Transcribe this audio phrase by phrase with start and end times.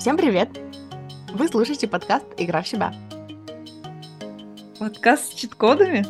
[0.00, 0.48] Всем привет!
[1.34, 2.94] Вы слушаете подкаст «Игра в себя».
[4.78, 6.06] Подкаст с чит-кодами?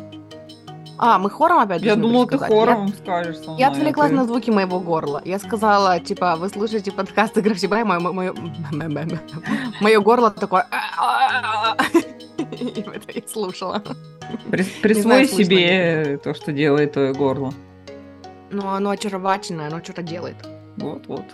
[0.97, 4.11] А, мы хором опять Я думала, ты хором скажешь со Я, мной, я а отвлеклась
[4.11, 5.21] ты- на звуки моего горла.
[5.25, 8.33] Я сказала, типа, вы слушаете подкаст «Игра в себя», и мое, мое,
[9.81, 10.65] мое горло такое...
[12.37, 13.83] И это я слушала.
[14.49, 17.53] Присвой себе то, что делает твое горло.
[18.51, 20.37] Но оно очаровательное, оно что-то делает.
[20.77, 21.25] Вот-вот.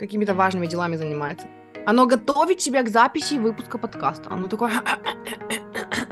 [0.00, 1.46] Какими-то важными делами занимается.
[1.84, 4.30] Оно готовит себя к записи выпуска подкаста.
[4.30, 4.72] Оно такое...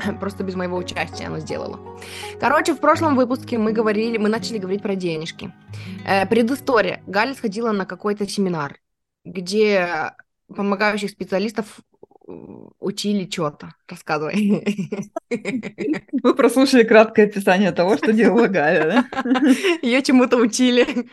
[0.19, 1.99] Просто без моего участия оно сделало.
[2.39, 5.51] Короче, в прошлом выпуске мы говорили, мы начали говорить про денежки.
[6.07, 7.01] Э, предыстория.
[7.07, 8.79] Галя сходила на какой-то семинар,
[9.25, 10.13] где
[10.55, 11.79] помогающих специалистов
[12.27, 12.31] э,
[12.79, 13.73] учили что-то.
[13.87, 14.63] Рассказывай.
[16.23, 19.31] Вы прослушали краткое описание того, что делала Галя, да?
[19.81, 21.09] Ее чему-то учили.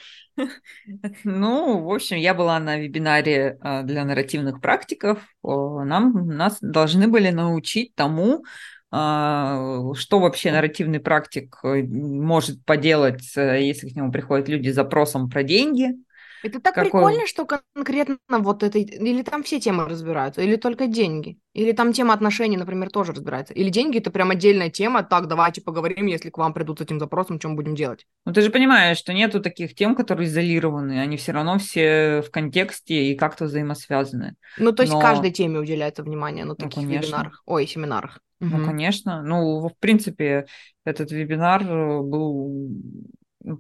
[1.25, 5.21] Ну, в общем, я была на вебинаре а, для нарративных практиков.
[5.43, 8.45] Нам, нас должны были научить тому,
[8.91, 14.75] а, что вообще нарративный практик э, может поделать, э, если к нему приходят люди с
[14.75, 15.93] запросом про деньги.
[16.47, 18.79] Это так Какой- прикольно, что конкретно вот это...
[18.79, 21.39] Или там все темы разбираются, или только деньги.
[21.55, 23.55] Или там тема отношений, например, тоже разбирается.
[23.55, 25.03] Или деньги— это прям отдельная тема.
[25.03, 28.07] Так, давайте поговорим, если к вам придут с этим запросом, чем будем делать.
[28.25, 32.31] Ну, ты же понимаешь, что нету таких тем, которые изолированы, они все равно все в
[32.31, 34.37] контексте и как-то взаимосвязаны.
[34.59, 37.07] Ну, то есть Но- каждой теме уделяется внимание на таких конечно.
[37.07, 37.43] вебинарах.
[37.47, 38.21] Ой, семинарах.
[38.39, 38.67] Ну, Мгм.
[38.67, 39.23] конечно.
[39.23, 40.47] Ну, в принципе,
[40.85, 42.71] этот вебинар э, был ну,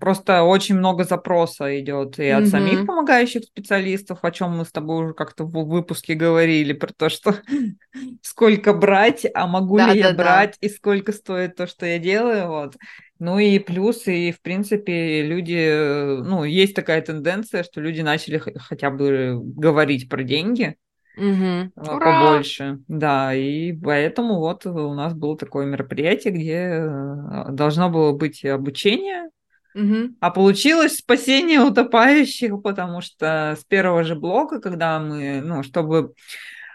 [0.01, 2.48] просто очень много запроса идет и от Мгм.
[2.48, 7.09] самих помогающих специалистов, о чем мы с тобой уже как-то в выпуске говорили, про то,
[7.09, 7.37] что
[8.23, 10.11] сколько брать, а могу ли я Да-да-да.
[10.11, 12.77] брать, и сколько стоит то, что я делаю, вот.
[13.19, 18.39] Ну и плюс, и в принципе люди, э, ну, есть такая тенденция, что люди начали
[18.59, 20.77] хотя бы говорить про деньги,
[21.17, 21.73] Мгм.
[21.77, 21.98] а, Ура!
[21.98, 22.78] побольше.
[22.89, 29.31] Да, и поэтому вот у нас было такое мероприятие, где э, должно было быть обучение,
[29.76, 30.16] Мгм.
[30.20, 36.14] а получилось спасение утопающих, потому что с первого же блока, когда мы, ну, чтобы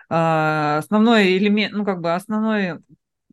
[0.07, 2.77] а, основной элемент, ну, как бы основной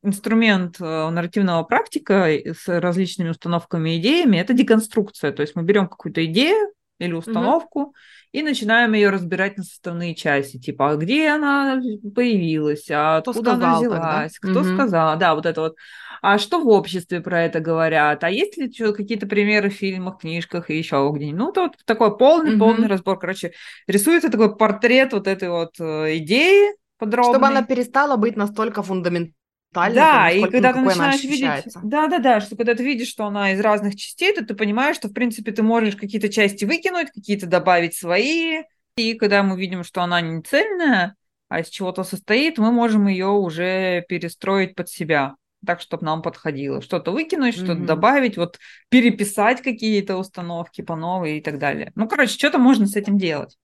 [0.02, 5.32] инструмент э, нарративного практика и с различными установками и идеями– это деконструкция.
[5.32, 7.94] То есть мы берем какую-то идею или установку
[8.32, 10.58] и начинаем ее разбирать на составные части.
[10.58, 11.80] Типа, а где она
[12.14, 14.64] появилась, а Кто откуда она взялась, кто Мгм.
[14.64, 15.76] сказал, да, вот это вот.
[16.22, 18.24] А что в обществе про это говорят?
[18.24, 21.38] А есть ли какие-то примеры в фильмах, книжках и еще где-нибудь?
[21.38, 22.88] Ну, то вот такой полный-полный Мгм.
[22.88, 23.18] разбор.
[23.18, 23.52] Короче,
[23.86, 27.34] рисуется такой портрет вот этой вот э, идеи подробный.
[27.34, 29.34] Чтобы она перестала быть настолько фундаментальной,
[29.72, 33.52] Да, и когда ты начинаешь видеть, да, да, да, что когда ты видишь, что она
[33.52, 37.46] из разных частей, то ты понимаешь, что в принципе ты можешь какие-то части выкинуть, какие-то
[37.46, 38.62] добавить свои,
[38.96, 41.14] и когда мы видим, что она не цельная,
[41.48, 46.82] а из чего-то состоит, мы можем ее уже перестроить под себя, так, чтобы нам подходило.
[46.82, 47.86] Что-то выкинуть, что-то Мгм.
[47.86, 48.58] добавить, вот
[48.90, 51.92] переписать какие-то установки по новой и так далее.
[51.94, 53.56] Ну, короче, что-то можно с этим делать.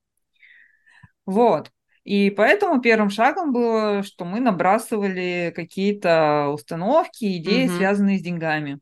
[1.27, 1.71] Вот.
[2.05, 7.77] И поэтому первым шагом было, что мы набрасывали какие-то установки, идеи, Мгм.
[7.77, 8.79] связанные с деньгами.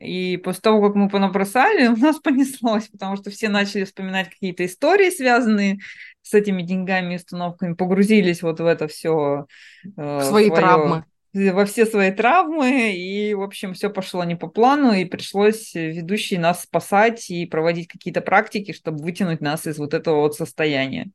[0.00, 4.66] И после того, как мы понабросали, у нас понеслось, потому что все начали вспоминать какие-то
[4.66, 5.78] истории, связанные
[6.22, 9.46] с этими деньгами и установками, погрузились вот в это все.
[9.84, 11.04] В свои травмы.
[11.34, 15.90] Во все свои травмы, и, в общем, все пошло не по плану, и пришлось э,
[15.90, 21.10] ведущей нас спасать и проводить какие-то практики, чтобы вытянуть нас из вот этого вот состояния.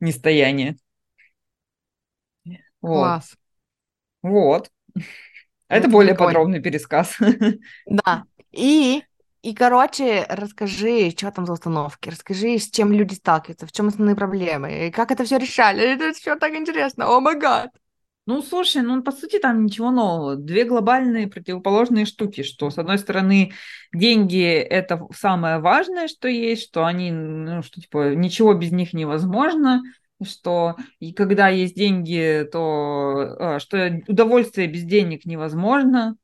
[0.00, 0.76] Нестояния.
[2.80, 3.16] Вот.
[3.20, 3.36] Класс.
[4.22, 4.70] Вот.
[5.68, 6.32] Это Это более прикольно.
[6.32, 7.16] подробный пересказ.
[7.86, 8.24] Да.
[8.52, 9.02] И,
[9.42, 14.16] и, короче, расскажи, что там за установки, расскажи, с чем люди сталкиваются, в чем основные
[14.16, 15.82] проблемы, и как это все решали.
[15.94, 17.06] Это все так интересно.
[17.08, 17.70] О май гад.
[18.26, 20.36] Ну, слушай, ну, по сути, там ничего нового.
[20.36, 23.52] Две глобальные противоположные штуки, что, с одной стороны,
[23.92, 29.82] деньги– это самое важное, что есть, что они, ну, что, типа, ничего без них невозможно,
[30.22, 36.16] что и когда есть деньги, то а, что удовольствие без денег невозможно,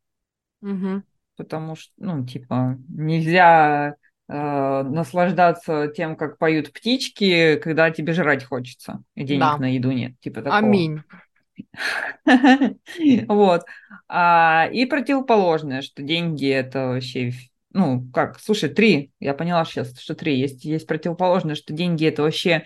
[0.60, 1.02] Мгм.
[1.36, 3.96] потому что, ну, типа, нельзя
[4.28, 9.56] э, наслаждаться тем, как поют птички, когда тебе жрать хочется, и денег Да.
[9.56, 10.58] на еду нет, типа такого.
[10.58, 11.00] Аминь.
[13.28, 13.64] Вот.
[14.08, 17.32] А, и противоположное, что деньги это вообще,
[17.72, 20.38] ну, как, слушай, три, я поняла сейчас, что три.
[20.38, 22.64] Есть, есть противоположное, что деньги это вообще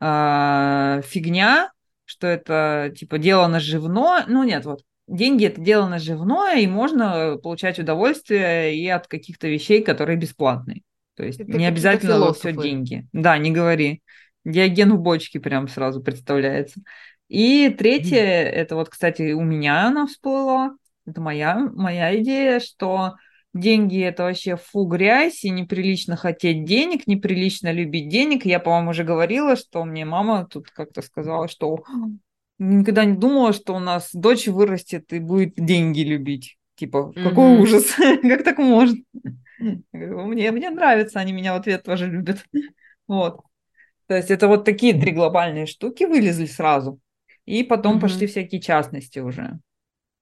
[0.00, 1.70] а, фигня,
[2.04, 4.24] что это типа дело наживное.
[4.26, 4.82] Ну, нет, вот.
[5.06, 10.82] Деньги это дело наживное, и можно получать удовольствие и от каких-то вещей, которые бесплатные.
[11.16, 13.06] То есть Это не обязательно все деньги.
[13.12, 14.02] Да, не говори.
[14.44, 16.80] Диоген в бочке прям сразу представляется.
[17.28, 20.72] И третье, это вот, кстати, у меня она всплыла.
[21.06, 23.14] Это моя, моя идея, что
[23.54, 28.44] деньги это вообще фу грязь, и неприлично хотеть денег, неприлично любить денег.
[28.44, 31.84] Я, по-моему, уже говорила, что мне мама тут как-то сказала, что
[32.58, 36.56] никогда не думала, что у нас дочь вырастет и будет деньги любить.
[36.76, 37.60] Типа, какой Мгм.
[37.60, 38.96] ужас, как так может?
[39.92, 42.44] Мне, мне нравится, они меня в ответ тоже любят.
[43.06, 43.40] Вот.
[44.06, 47.00] То есть это вот такие три глобальные штуки вылезли сразу.
[47.48, 48.00] И потом Мгм.
[48.02, 49.58] пошли всякие частности уже.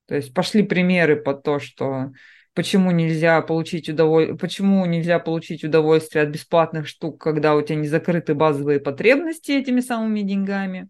[0.07, 2.13] То есть пошли примеры по то, что
[2.55, 7.89] почему нельзя получить удовольствие, почему нельзя получить удовольствие от бесплатных штук, когда у тебя не
[7.89, 10.89] закрыты базовые потребности этими самыми деньгами.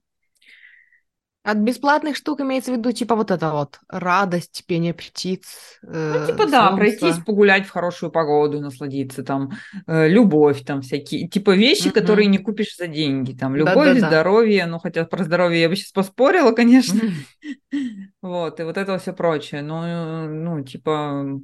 [1.47, 6.27] От бесплатных штук имеется в виду, типа, вот это вот, радость, пение птиц, Ну, э,
[6.27, 6.77] типа, да, солнце.
[6.77, 9.53] пройтись, погулять в хорошую погоду, насладиться, там,
[9.87, 11.95] э, любовь, там, всякие, типа, вещи, Мгм.
[11.95, 14.09] которые не купишь за деньги, там, любовь, Да-да-да.
[14.09, 17.01] здоровье, ну, хотя про здоровье я бы сейчас поспорила, конечно,
[18.23, 21.41] вот, и вот это все прочее, ну, ну, типа,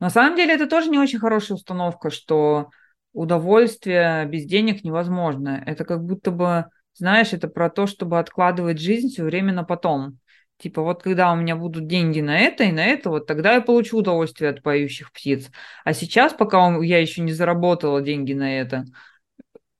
[0.00, 2.70] на самом деле это тоже не очень хорошая установка, что
[3.14, 9.08] удовольствие без денег невозможно, это как будто бы, знаешь, это про то, чтобы откладывать жизнь
[9.08, 10.18] все время на потом.
[10.58, 13.60] Типа вот когда у меня будут деньги на это и на это, вот тогда я
[13.62, 15.50] получу удовольствие от поющих птиц.
[15.84, 18.84] А сейчас, пока я еще не заработала деньги на это,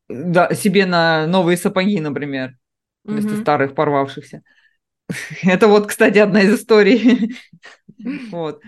[0.09, 2.57] да, себе на новые сапоги, например,
[3.05, 4.43] вместо старых порвавшихся.
[5.43, 7.37] Это вот, кстати, одна из историй.
[8.31, 8.61] Вот.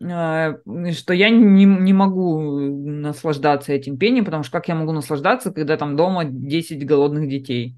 [0.00, 0.54] А,
[0.92, 5.76] Что я не, не могу наслаждаться этим пением, потому что как я могу наслаждаться, когда
[5.76, 7.76] там дома 10 голодных детей?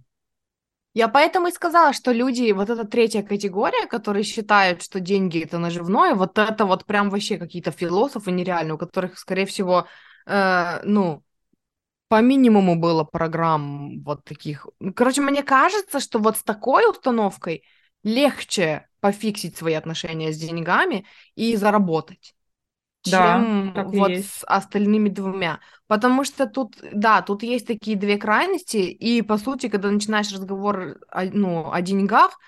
[0.92, 5.58] Я поэтому и сказала, что люди, вот эта третья категория, которые считают, что деньги это
[5.58, 9.86] наживное, вот это вот прям вообще какие-то философы нереальные, у которых, скорее всего,
[10.26, 11.22] э, ну,
[12.08, 14.66] по минимуму было программ вот таких.
[14.96, 17.62] Короче, мне кажется, что вот с такой установкой
[18.02, 22.34] легче пофиксить свои отношения с деньгами и заработать,
[23.04, 25.60] Да, чем и вот с остальными двумя.
[25.86, 30.98] Потому что тут, да, тут есть такие две крайности, и по сути, когда начинаешь разговор
[31.08, 32.38] о, ну, о деньгах,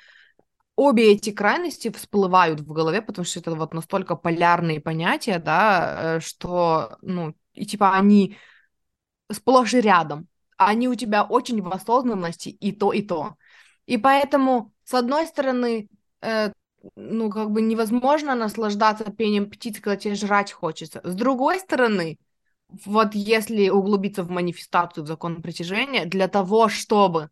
[0.77, 6.21] обе эти крайности всплывают в голове, потому что это вот настолько полярные понятия, да, э,
[6.21, 8.37] что, ну, и типа они
[9.31, 10.29] сплошь и рядом.
[10.57, 13.37] Они у тебя очень в осознанности и то, и то.
[13.87, 15.89] И поэтому, с одной стороны,
[16.21, 16.53] э,
[16.97, 21.01] ну, как бы невозможно наслаждаться пением птиц, когда тебе жрать хочется.
[21.03, 22.19] С другой стороны,
[22.85, 27.31] вот если углубиться в манифестацию, в закон притяжения, для того, чтобы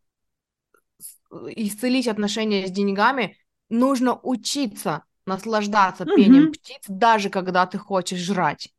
[1.54, 3.36] исцелить отношения с деньгами,
[3.68, 6.52] нужно учиться наслаждаться пением Мгм.
[6.52, 8.72] птиц, даже когда ты хочешь жрать.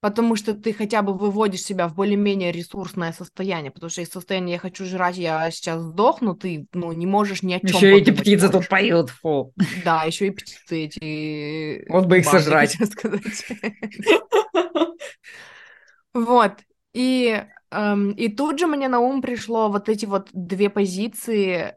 [0.00, 3.72] Потому что ты хотя бы выводишь себя в более-менее ресурсное состояние.
[3.72, 7.52] Потому что из состояния «я хочу жрать, я сейчас сдохну», ты ну, не можешь ни
[7.52, 8.60] о чем Еще эти птицы больше.
[8.60, 9.52] тут поют, фу.
[9.84, 11.90] Да, еще и птицы эти...
[11.90, 12.76] Вот бы их ебаные, сожрать.
[16.14, 16.52] Вот.
[16.94, 21.74] И, эм, и тут же мне на ум пришло вот эти вот две позиции.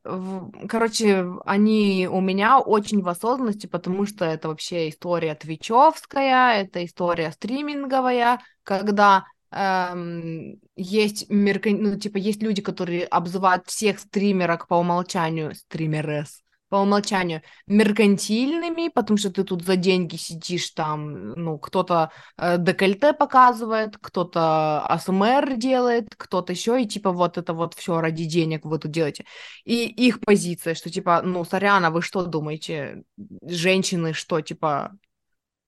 [0.67, 7.31] Короче, они у меня очень в осознанности, потому что это вообще история твичевская, это история
[7.31, 11.81] стриминговая, когда эм, есть меркан...
[11.81, 16.40] ну, типа, есть люди, которые обзывают всех стримерок по умолчанию, стримерес,
[16.71, 23.11] по умолчанию меркантильными, потому что ты тут за деньги сидишь там, ну, кто-то э, декольте
[23.11, 28.79] показывает, кто-то АСМР делает, кто-то еще, и типа вот это вот все ради денег вы
[28.79, 29.25] тут делаете.
[29.65, 33.03] И их позиция, что типа, ну, сорян, а вы что думаете,
[33.43, 34.93] женщины что, типа,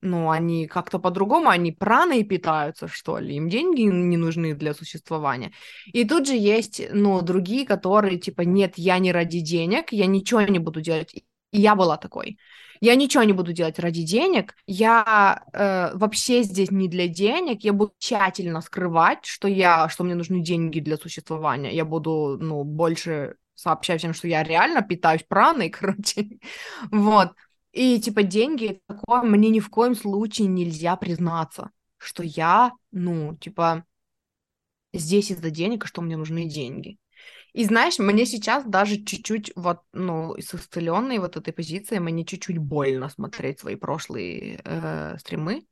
[0.04, 5.52] ну, они как-то по-другому, они праной питаются, что ли, им деньги не нужны для существования.
[5.86, 10.42] И тут же есть, ну, другие, которые, типа, нет, я не ради денег, я ничего
[10.42, 11.14] не буду делать.
[11.14, 12.38] И я была такой.
[12.80, 17.72] Я ничего не буду делать ради денег, я э, вообще здесь не для денег, я
[17.72, 23.36] буду тщательно скрывать, что я, что мне нужны деньги для существования, я буду, ну, больше
[23.54, 26.38] сообщать всем, что я реально питаюсь праной, короче,
[26.90, 27.30] вот.
[27.74, 33.84] И типа деньги такое, мне ни в коем случае нельзя признаться, что я, ну, типа,
[34.92, 36.98] здесь из-за денег, и что мне нужны деньги.
[37.52, 42.58] И знаешь, мне сейчас даже чуть-чуть вот, ну, с исцеленной вот этой позиции, мне чуть-чуть
[42.58, 45.66] больно смотреть свои прошлые э, стримы,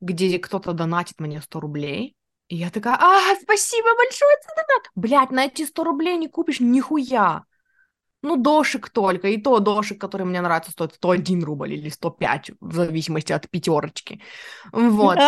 [0.00, 2.16] где кто-то донатит мне 100 рублей,
[2.48, 4.90] и я такая, а, спасибо большое за донат!
[4.94, 7.44] Блядь, на эти 100 рублей не купишь нихуя.
[8.22, 12.74] Ну, дошик только, и то дошик, который мне нравится, стоит 101 рубль или 105, в
[12.74, 14.20] зависимости от пятерочки.
[14.72, 15.18] Вот.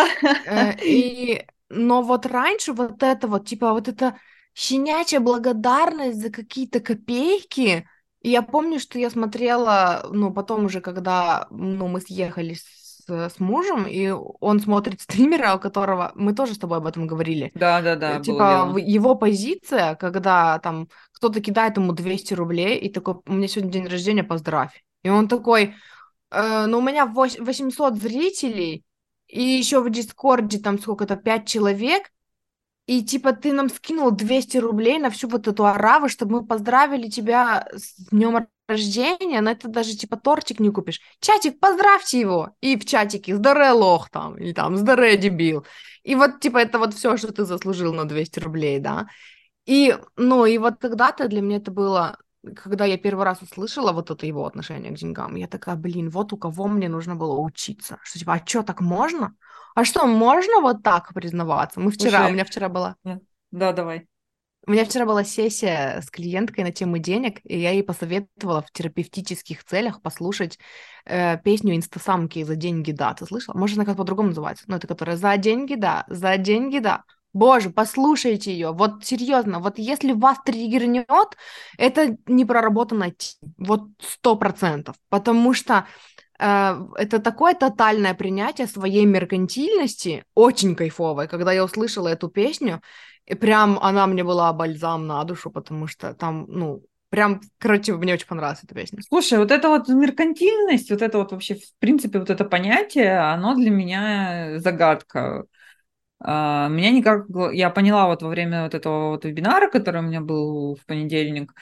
[0.47, 4.19] Э, и, но вот раньше вот это вот, типа, вот это
[4.55, 7.89] щенячья благодарность за какие-то копейки,
[8.21, 12.65] и я помню, что я смотрела, ну, потом уже, когда, ну, мы съехали с,
[13.09, 16.13] с мужем, и он смотрит стримера, у которого...
[16.15, 17.53] Мы тоже с тобой об этом говорили.
[17.55, 23.33] Да-да-да, Э, Типа, его позиция, когда там кто-то кидает ему 200 рублей, и такой, у
[23.33, 24.85] меня сегодня день рождения, поздравь.
[25.03, 25.75] И он такой,
[26.31, 28.85] э, ну, у меня 800 зрителей,
[29.29, 32.11] и еще в Дискорде там сколько-то, 5 человек,
[32.87, 37.09] и типа ты нам скинул 200 рублей на всю вот эту араву, чтобы мы поздравили
[37.09, 41.01] тебя с днем рождения, но это даже типа тортик не купишь.
[41.21, 42.51] Чатик, поздравьте его!
[42.61, 45.65] И в чатике «Здаре, лох!» там, или там «Здаре, дебил!»
[46.03, 49.07] И вот типа это вот все, что ты заслужил на 200 рублей, да.
[49.67, 52.19] И, ну, и вот тогда-то для меня это было,
[52.55, 56.33] когда я первый раз услышала вот это его отношение к деньгам, я такая, блин, вот
[56.33, 57.99] у кого мне нужно было учиться.
[58.03, 59.35] Что типа, а что, так можно?
[59.75, 61.81] А что, можно вот так признаваться?
[61.81, 62.97] Мы вчера, Слушай, у меня вчера была...
[63.51, 64.07] Да, давай.
[64.67, 68.71] У меня вчера была сессия с клиенткой на тему денег, и я ей посоветовала в
[68.73, 70.59] терапевтических целях послушать
[71.05, 73.13] э, песню «Инстасамки за деньги, да».
[73.13, 73.59] Ты слышала?
[73.59, 74.65] Может, она как по-другому называется?
[74.67, 77.05] Ну, это которая «За деньги, да, за деньги, да».
[77.35, 78.73] Боже, послушайте ее.
[78.73, 81.37] Вот серьезно, вот если вас триггернет,
[81.77, 83.53] это не проработанная тема.
[83.59, 84.95] Вот сто процентов.
[85.11, 85.85] Потому что
[86.39, 92.81] Э, это такое тотальное принятие своей меркантильности, очень кайфовое, когда я услышала эту песню,
[93.27, 98.15] и прям она мне была бальзам на душу, потому что там, ну, прям, короче, мне
[98.15, 99.01] очень понравилась эта песня.
[99.09, 103.55] Слушай, вот эта вот меркантильность, вот это вот вообще, в принципе, вот это понятие, оно
[103.55, 105.47] для меня загадка.
[106.21, 110.21] А, меня никак, я поняла вот во время вот этого вот вебинара, который у меня
[110.21, 111.53] был в понедельник,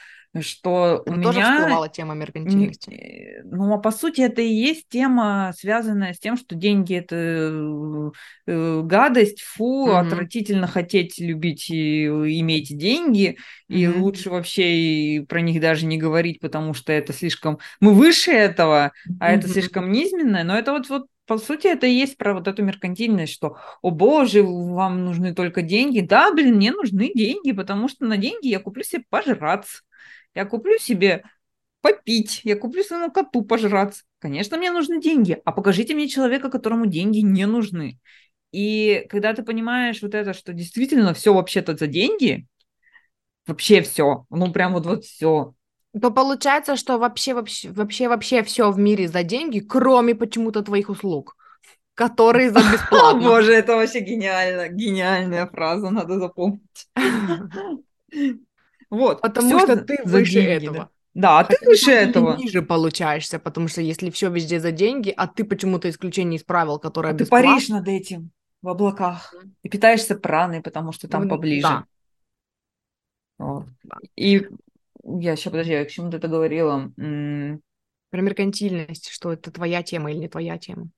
[0.41, 1.43] что Там у тоже меня...
[1.43, 2.89] всплывала тема меркантильности.
[2.89, 7.15] э, Ну, а по сути это и есть тема, связанная с тем, что деньги– это
[8.47, 9.99] э, гадость, фу, Мгм.
[9.99, 13.37] отвратительно хотеть, любить и иметь деньги,
[13.69, 14.01] и Мгм.
[14.01, 17.59] лучше вообще и про них даже не говорить, потому что это слишком...
[17.79, 19.53] Мы выше этого, а это Мгм.
[19.53, 23.33] слишком низменное, но это вот, вот по сути, это и есть про вот эту меркантильность,
[23.33, 26.01] что, о боже, вам нужны только деньги.
[26.01, 29.83] Да, блин, мне нужны деньги, потому что на деньги я куплю себе пожраться.
[30.35, 31.23] Я куплю себе
[31.81, 34.03] попить, я куплю своему коту пожраться.
[34.19, 37.99] Конечно, мне нужны деньги, а покажите мне человека, которому деньги не нужны.
[38.51, 42.47] И когда ты понимаешь вот это, что действительно все вообще-то за деньги,
[43.47, 45.53] вообще все, ну прям вот вот все.
[45.99, 50.89] То получается, что вообще, вообще, вообще, вообще все в мире за деньги, кроме почему-то твоих
[50.89, 51.35] услуг,
[51.93, 53.21] которые за бесплатно.
[53.21, 56.87] боже, это вообще гениально, гениальная фраза, надо запомнить.
[58.93, 60.73] Вот, Потому что ты выше деньги, этого.
[60.73, 62.35] Да, Да, а ты Хотя выше деле этого.
[62.37, 66.79] ниже получаешься, потому что если все везде за деньги, а ты почему-то исключение из правил,
[66.79, 68.31] которое А ты паришь над этим
[68.61, 69.33] в облаках
[69.63, 71.63] и питаешься праной, потому что там М, поближе.
[71.63, 71.85] да.
[73.37, 73.65] Вот.
[73.83, 73.97] Да.
[74.15, 74.47] И
[75.03, 76.91] я сейчас, подожди, я к чему ты это говорила?
[76.97, 77.61] М,
[78.11, 80.89] Про меркантильность, что это твоя тема или не твоя тема.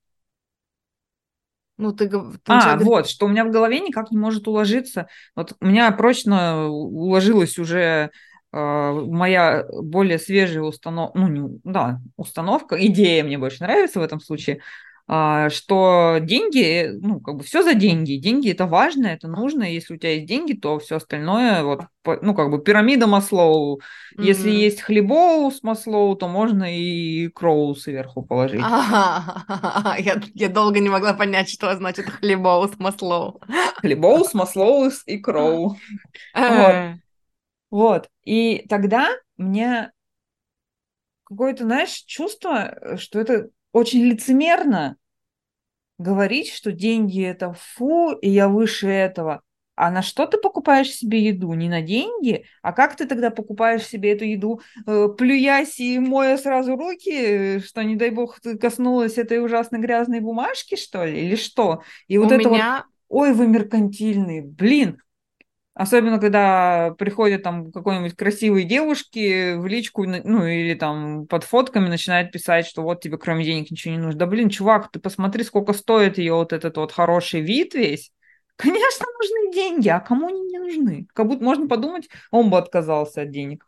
[1.78, 2.08] Ну, ты,
[2.44, 5.08] ты А, вот, что у меня в голове никак не может уложиться.
[5.34, 8.10] Вот у меня прочно уложилась уже
[8.52, 8.58] э,
[8.92, 14.60] моя более свежая установка, ну, не- да, установка, идея мне больше нравится в этом случае,
[15.08, 18.16] что деньги, ну, как бы все за деньги.
[18.16, 19.62] Деньги это важно, это нужно.
[19.62, 21.82] Если у тебя есть деньги, то все остальное, вот,
[22.22, 23.80] ну, как бы пирамида Маслоу.
[24.18, 24.62] Если Мгм.
[24.64, 28.62] есть хлебоу с Маслоу, то можно и кроу сверху положить.
[28.62, 33.40] Ага, я, я долго не могла понять, что значит хлебоу с маслоу.
[33.80, 35.76] Хлебоу с Маслоу и кроу.
[36.34, 36.94] Э,
[37.70, 38.08] Вот.
[38.24, 39.92] И тогда мне
[41.24, 44.96] какое-то, знаешь, чувство, э, что это очень лицемерно
[45.98, 49.42] говорить, что деньги это фу, и я выше этого.
[49.74, 51.52] А на что ты покупаешь себе еду?
[51.52, 52.46] Не на деньги?
[52.62, 57.82] А как ты тогда покупаешь себе эту еду, э, плюясь и моя сразу руки, что,
[57.82, 61.26] не дай бог, ты коснулась этой ужасно грязной бумажки, что ли?
[61.26, 61.82] Или что?
[62.08, 65.02] И вот У это вот, меня ой, вы меркантильные, блин,
[65.76, 72.32] Особенно, когда приходят там какой-нибудь красивые девушки в личку, ну, или там под фотками начинают
[72.32, 74.18] писать, что вот тебе кроме денег ничего не нужно.
[74.20, 78.10] Да, блин, чувак, ты посмотри, сколько стоит ее вот этот вот хороший вид весь.
[78.56, 81.08] Конечно, нужны деньги, а кому они не нужны?
[81.12, 83.66] Как будто можно подумать, он бы отказался от денег.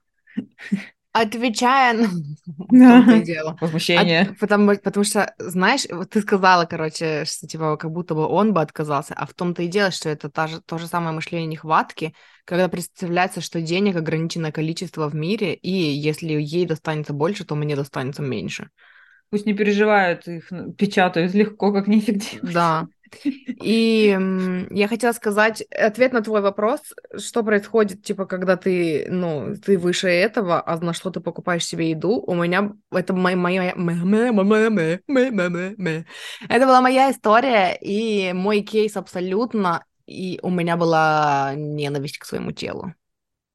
[1.18, 3.56] Отвечая на дело.
[3.60, 4.22] Возмущение.
[4.22, 8.52] От- потому, потому что, знаешь, вот ты сказала, короче, что типа как будто бы он
[8.52, 11.46] бы отказался, а в том-то и дело, что это та же, то же самое мышление
[11.46, 17.54] нехватки, когда представляется, что денег ограниченное количество в мире, и если ей достанется больше, то
[17.54, 18.70] мне достанется меньше.
[19.30, 22.52] Пусть не переживают, их печатают легко, как нефиг делать.
[22.54, 22.88] Да.
[23.25, 24.17] И
[24.71, 26.81] я хотела сказать ответ на твой вопрос,
[27.17, 31.91] что происходит, типа, когда ты, ну, ты выше этого, а на что ты покупаешь себе
[31.91, 32.23] еду.
[32.27, 33.75] У меня это моя, моя,
[36.49, 42.53] это была моя история и мой кейс абсолютно, и у меня была ненависть к своему
[42.53, 42.95] телу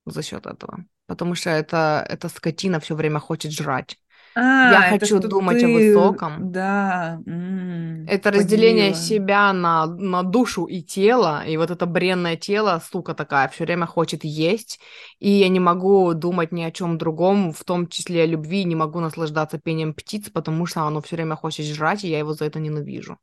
[0.06, 3.98] за счет этого, потому что это эта скотина все время хочет жрать.
[4.36, 5.74] А, Я хочу думать о ты...
[5.75, 6.52] высоком.
[6.52, 7.22] Да.
[7.25, 8.96] м, Это разделение поделила.
[8.96, 13.86] себя на, на душу и тело, и вот это бренное тело, сука такая, все время
[13.86, 14.80] хочет есть,
[15.20, 18.75] и я не могу думать ни о чем другом, в том числе о любви, не
[18.75, 22.46] могу наслаждаться пением птиц, потому что оно все время хочет жрать, и я его за
[22.46, 23.18] это ненавижу.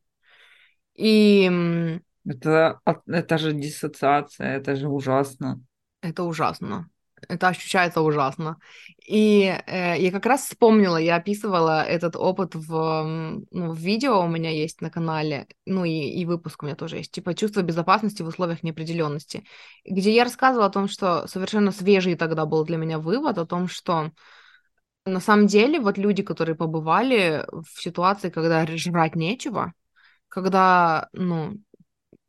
[0.95, 1.50] И
[2.26, 5.61] Это, это же диссоциация, это же ужасно.
[6.02, 6.90] это ужасно.
[7.29, 8.59] Это ощущается ужасно.
[9.07, 13.05] И э, я как раз вспомнила, я описывала этот опыт в,
[13.50, 16.99] ну, в видео у меня есть на канале, ну и, и выпуск у меня тоже
[16.99, 19.45] есть, типа чувство безопасности в условиях неопределенности,
[19.85, 23.69] где я рассказывала о том, что совершенно свежий тогда был для меня вывод о том,
[23.69, 24.11] что
[25.05, 29.73] на самом деле вот люди, которые побывали в ситуации, когда жрать нечего,
[30.29, 31.59] когда, ну,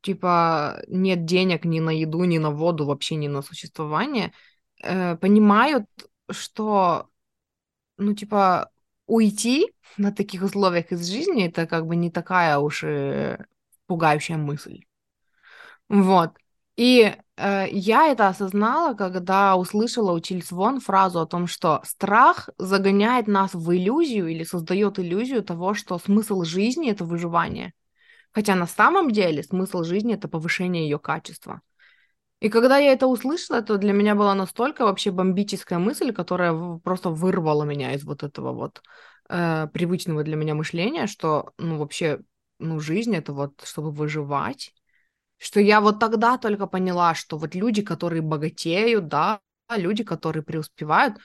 [0.01, 4.33] типа нет денег ни на еду, ни на воду, вообще ни на существование,
[4.83, 5.85] э, понимают,
[6.29, 7.09] что,
[7.97, 8.71] ну, типа,
[9.07, 13.38] уйти на таких условиях из жизни это как бы не такая уж и
[13.88, 14.85] пугающая мысль.
[15.89, 16.31] Вот.
[16.77, 20.50] И э, я это осознала, когда услышала у Чильс
[20.83, 26.43] фразу о том, что страх загоняет нас в иллюзию или создает иллюзию того, что смысл
[26.43, 27.73] жизни это выживание.
[28.31, 31.61] Хотя на самом деле смысл жизни это повышение ее качества.
[32.41, 37.12] И когда я это услышала, то для меня была настолько вообще бомбическая мысль, которая просто
[37.12, 38.81] вырвала меня из вот этого вот
[39.29, 42.19] э, привычного для меня мышления, что, ну, вообще,
[42.57, 44.74] ну, жизнь это вот, чтобы выживать,
[45.38, 49.42] что я вот тогда только поняла, что вот люди, которые богатеют, да,
[49.75, 51.18] люди, которые преуспевают,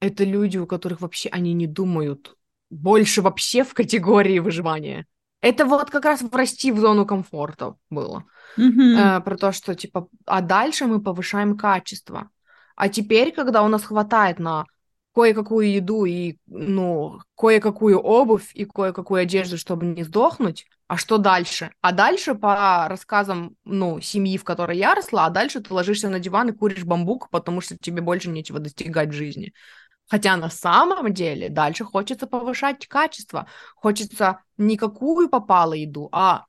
[0.00, 2.36] это люди, у которых вообще они не думают
[2.70, 5.06] больше вообще в категории выживания.
[5.40, 8.24] Это вот как раз врасти в зону комфорта было.
[8.56, 8.96] Мгм.
[8.96, 12.30] Э, про то, что типа, а дальше мы повышаем качество.
[12.76, 14.66] А теперь, когда у нас хватает на
[15.14, 21.70] кое-какую еду и, ну, кое-какую обувь и кое-какую одежду, чтобы не сдохнуть, а что дальше?
[21.80, 26.20] А дальше, по рассказам, ну, семьи, в которой я росла, а дальше ты ложишься на
[26.20, 29.52] диван и куришь бамбук, потому что тебе больше нечего достигать в жизни.
[30.10, 33.46] Хотя на самом деле дальше хочется повышать качество.
[33.76, 36.46] Хочется не какую попало еду, а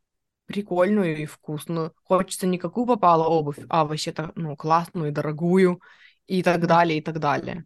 [0.48, 1.94] прикольную и вкусную.
[2.04, 5.80] Хочется не какую попала обувь, а вообще-то, ну, классную и дорогую,
[6.28, 6.68] и так Да.
[6.68, 7.66] далее, и так далее.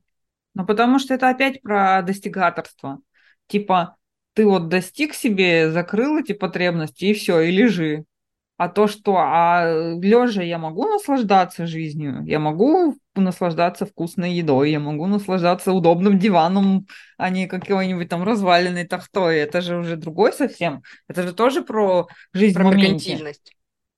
[0.53, 2.99] Ну, потому что это опять про достигаторство.
[3.47, 3.97] Типа,
[4.33, 8.05] ты вот достиг себе, закрыл эти потребности, и все, и лежи.
[8.57, 9.65] А то, что, а
[10.01, 16.87] лежа я могу наслаждаться жизнью, я могу наслаждаться вкусной едой, я могу наслаждаться удобным диваном,
[17.17, 19.39] а не какой-нибудь там разваленной тахтой.
[19.39, 20.83] Это же уже другой совсем.
[21.09, 22.93] Это же тоже про жизнь Про в моменте.
[22.93, 23.51] меркантильность.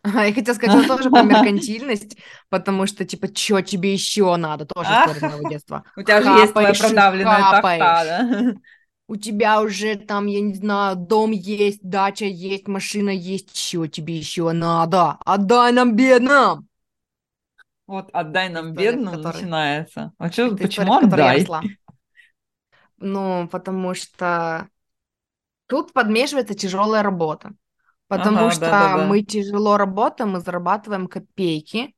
[0.04, 2.17] Ага, Я хотела сказать, что тоже про меркантильность,
[2.50, 4.65] потому что, типа, что тебе еще надо?
[4.65, 5.84] Тоже история моего детства.
[5.96, 8.54] У тебя же есть твоя продавленная тахта, да?
[9.10, 14.17] У тебя уже там, я не знаю, дом есть, дача есть, машина есть, что тебе
[14.17, 15.17] еще надо?
[15.26, 16.67] Отдай нам бедным!
[17.88, 20.12] Вот отдай нам История, бедным которой- начинается.
[20.17, 21.78] А чё, Это почему история, отдай?
[22.98, 24.67] Ну, потому что
[25.67, 27.54] тут подмешивается тяжелая работа.
[28.10, 29.06] Потому Ага, что да-да-да.
[29.08, 31.96] мы тяжело работаем, мы зарабатываем копейки,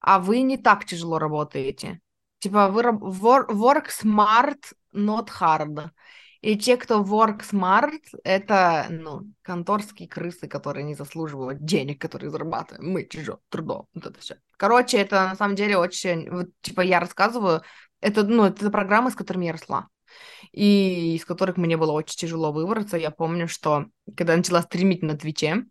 [0.00, 2.00] а вы не так тяжело работаете.
[2.40, 4.58] Типа вы work smart,
[4.92, 5.90] not hard.
[6.40, 12.92] И те, кто work smart, это, ну, конторские крысы, которые не заслуживают денег, которые зарабатываем.
[12.92, 13.86] Мы чужим трудом.
[13.92, 14.36] Вот это все.
[14.56, 16.30] Короче, это на самом деле очень...
[16.30, 17.62] Вот, типа я рассказываю,
[18.00, 19.88] это, ну, это программы, с которыми я росла.
[20.52, 22.96] И из которых мне было очень тяжело выбраться.
[22.96, 25.64] Я помню, что когда я начала стримить на Твиче,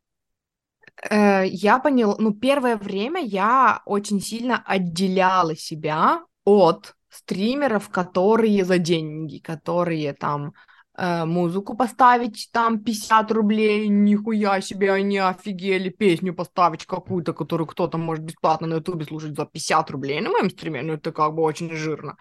[1.09, 8.77] э, я поняла, ну, первое время я очень сильно отделяла себя от стримеров, которые за
[8.77, 10.53] деньги, которые там
[10.97, 17.97] э, музыку поставить, там 50 рублей, нихуя себе, они офигели, песню поставить какую-то, которую кто-то
[17.97, 21.43] может бесплатно на ютубе слушать за 50 рублей на моем стриме, ну, это как бы
[21.43, 22.17] очень жирно.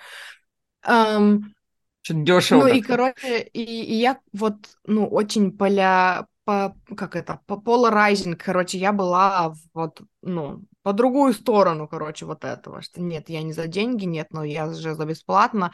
[0.84, 1.54] Эм,
[2.02, 2.60] Что-то дешево.
[2.60, 3.14] ну и, как-то.
[3.14, 8.92] короче, и, и я вот, ну, очень поля, по, как это, по polarizing, короче, я
[8.92, 14.04] была вот, ну, по другую сторону, короче, вот этого, что нет, я не за деньги,
[14.04, 15.72] нет, но я же за бесплатно.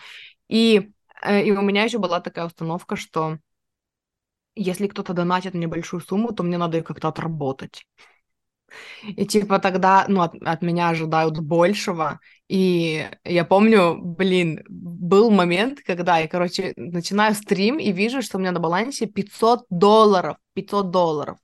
[0.49, 0.91] И,
[1.23, 3.37] э, и у меня еще была такая установка, что
[4.55, 7.85] если кто-то донатит мне большую сумму, то мне надо ее как-то отработать.
[9.03, 12.19] И типа тогда, ну, от, от меня ожидают большего.
[12.49, 18.41] И я помню, блин, был момент, когда я, короче, начинаю стрим и вижу, что у
[18.41, 20.39] меня на балансе 500 долларов.
[20.55, 21.37] 500 долларов.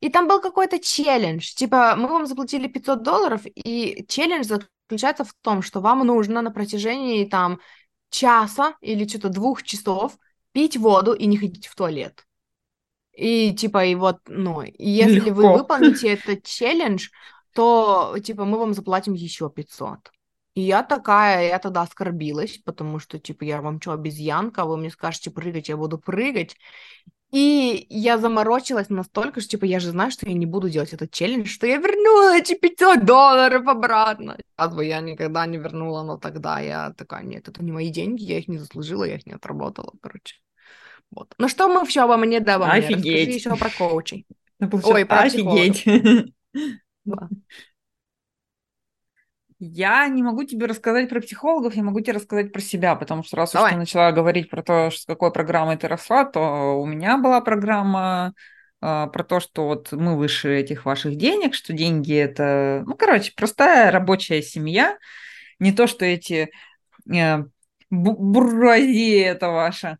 [0.00, 1.54] И там был какой-то челлендж.
[1.54, 6.50] Типа, мы вам заплатили 500 долларов, и челлендж заключается в том, что вам нужно на
[6.50, 7.60] протяжении там
[8.10, 10.18] часа или что-то двух часов
[10.52, 12.26] пить воду и не ходить в туалет.
[13.12, 15.58] И типа, и вот, ну, если вы Легко.
[15.58, 17.08] выполните этот челлендж,
[17.54, 20.10] то, типа, мы вам заплатим еще 500.
[20.54, 24.90] И я такая, я тогда оскорбилась, потому что, типа, я вам что, обезьянка, вы мне
[24.90, 26.56] скажете прыгать, я буду прыгать.
[27.32, 31.12] И я заморочилась настолько, что, типа, я же знаю, что я не буду делать этот
[31.12, 34.36] челлендж, что я вернула эти 500 долларов обратно.
[34.56, 38.24] Сейчас бы я никогда не вернула, но тогда я такая, нет, это не мои деньги,
[38.24, 40.36] я их не заслужила, я их не отработала, короче.
[41.12, 41.32] Вот.
[41.38, 42.80] Ну что мы еще обо мне, да, обо мне?
[42.80, 43.36] Расскажи Офигеть.
[43.36, 44.26] еще про коучей.
[44.58, 45.84] Ну, Ой, про Офигеть.
[47.06, 47.30] Да.
[49.62, 53.36] Я не могу тебе рассказать про психологов, я могу тебе рассказать про себя, потому что
[53.36, 53.72] раз уж Давай.
[53.72, 58.32] ты начала говорить про то, с какой программой ты росла, то у меня была программа
[58.80, 63.32] а, про то, что вот мы выше этих ваших денег, что деньги это, ну, короче,
[63.36, 64.96] простая рабочая семья,
[65.58, 66.50] не то, что эти
[67.12, 67.46] э, бу-
[67.90, 69.98] буржуазия это ваша,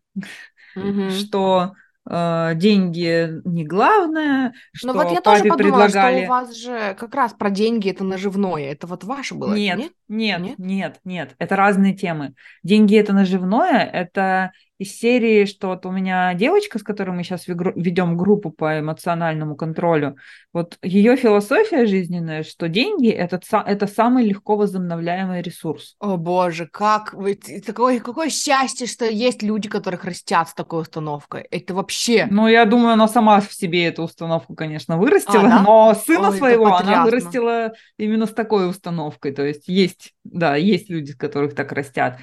[0.75, 1.09] Мгм.
[1.19, 6.17] что э, деньги не главное, что Ну вот я тоже подумала, предлагали...
[6.17, 8.71] что у вас же как раз про деньги это наживное.
[8.71, 9.91] Это вот ваше было, нет?
[10.07, 10.59] нет, Нет?
[10.59, 12.33] нет, нет, это разные темы.
[12.63, 14.51] Деньги это наживное, это
[14.81, 19.55] из серии, что вот у меня девочка, с которой мы сейчас ведем группу по эмоциональному
[19.55, 20.15] контролю,
[20.53, 25.95] вот ее философия жизненная, что деньги это, это самый легко возобновляемый ресурс.
[25.99, 27.35] О боже, как вы...
[27.35, 31.45] Такое, какое счастье, что есть люди, которых растят с такой установкой.
[31.51, 32.27] Это вообще...
[32.31, 35.61] Ну, я думаю, она сама в себе эту установку, конечно, вырастила, А, да?
[35.61, 39.31] но сына Ой, своего она вырастила именно с такой установкой.
[39.31, 42.17] То есть есть, да, есть люди, которых так растят.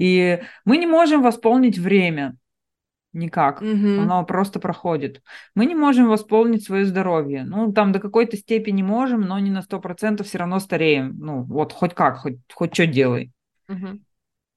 [0.00, 2.36] И мы не можем восполнить время
[3.12, 3.60] никак.
[3.60, 4.00] Мгм.
[4.00, 5.22] Оно просто проходит.
[5.54, 7.44] Мы не можем восполнить свое здоровье.
[7.44, 11.16] Ну, там до какой-то степени можем, но не на 100% все равно стареем.
[11.18, 13.30] Ну, вот хоть как, хоть, хоть что делай.
[13.68, 14.04] Мгм.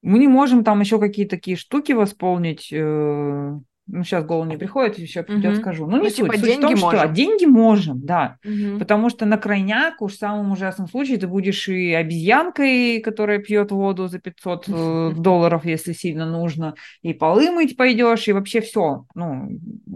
[0.02, 2.68] Мы не можем там еще какие-то такие штуки восполнить.
[2.72, 5.60] э, Ну, сейчас в голову не приходит, еще придет, Мгм.
[5.60, 5.86] скажу.
[5.86, 6.16] Ну, не Ну, суть.
[6.16, 7.14] типа, Суть в деньги том, что а, можем.
[7.14, 8.38] деньги можем, да.
[8.44, 8.78] Мгм.
[8.78, 13.72] Потому что на крайняк, уж в самом ужасном случае, ты будешь и обезьянкой, которая пьет
[13.72, 19.04] воду за 500 э, долларов, если сильно нужно, и полы мыть пойдешь, и вообще все.
[19.14, 19.50] Ну,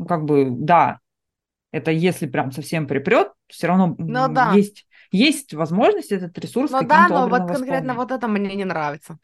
[0.06, 0.98] как бы, да,
[1.72, 4.54] это если прям совсем припрет, все равно Ну да.
[4.54, 9.18] есть, есть возможность этот ресурс Ну да, но вот конкретно вот это мне не нравится.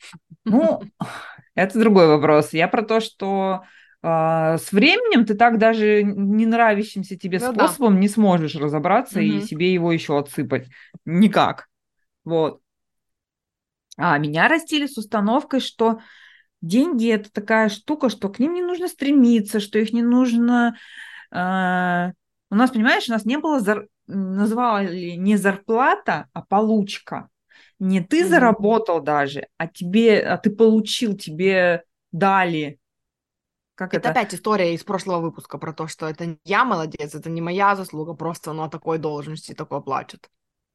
[0.45, 0.83] Ну,
[1.55, 2.53] это другой вопрос.
[2.53, 3.63] Я про то, что
[4.05, 7.69] с временем ты так даже не нравящимся тебе Ну да.
[7.69, 9.41] способом не сможешь разобраться и Мгм.
[9.41, 10.69] себе его еще отсыпать.
[11.05, 11.69] Никак.
[12.25, 12.61] Вот.
[13.97, 16.01] А меня растили с установкой, что
[16.63, 20.77] деньги это такая штука, что к ним не нужно стремиться, что их не нужно...
[21.33, 22.13] а,
[22.51, 23.87] У нас, понимаешь, у нас не было, зар...
[24.07, 27.29] называли не зарплата, а получка.
[27.79, 28.29] Не ты Мгм.
[28.29, 32.79] заработал даже, а тебе, а ты получил, тебе дали.
[33.75, 34.11] Как Это это?
[34.11, 38.15] опять история из прошлого выпуска про то, что это я молодец, это не моя заслуга,
[38.15, 40.29] просто на такой должности такое плачет.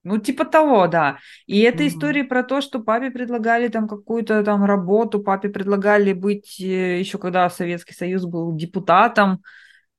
[0.03, 1.19] Ну, типа того, да.
[1.45, 1.88] И это Мгм.
[1.88, 7.49] история про то, что папе предлагали там какую-то там работу, папе предлагали быть, еще когда
[7.49, 9.43] Советский Союз был депутатом,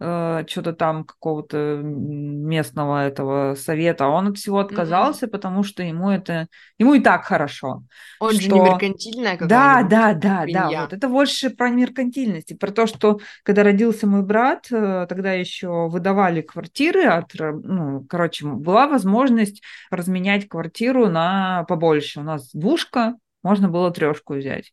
[0.01, 4.07] э, что-то там какого-то местного этого совета.
[4.09, 6.47] Он от всего отказался, потому что ему это,
[6.79, 7.83] ему и так хорошо.
[8.19, 10.81] Он же не Что- меркантильная Да, да, да, да, свинья.
[10.83, 15.33] вот это больше про меркантильность, и про то, что когда родился мой брат, э, тогда
[15.33, 22.21] еще выдавали квартиры, от, ра- ну, короче, была возможность разменять квартиру на побольше.
[22.21, 24.73] У нас двушка, можно было трешку взять.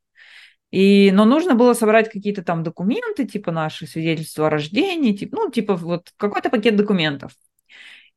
[0.71, 5.51] И, но нужно было собрать какие-то там документы, типа наши свидетельства о рождении, типа, ну,
[5.51, 7.31] типа вот какой-то пакет документов.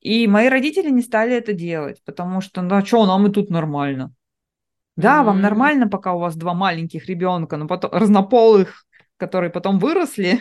[0.01, 3.51] И мои родители не стали это делать, потому что, ну, а что, нам и тут
[3.51, 4.13] нормально.
[4.97, 5.43] Да, вам Мгм.
[5.43, 8.85] нормально, пока у вас два маленьких ребенка, но потом разнополых,
[9.17, 10.41] которые потом выросли,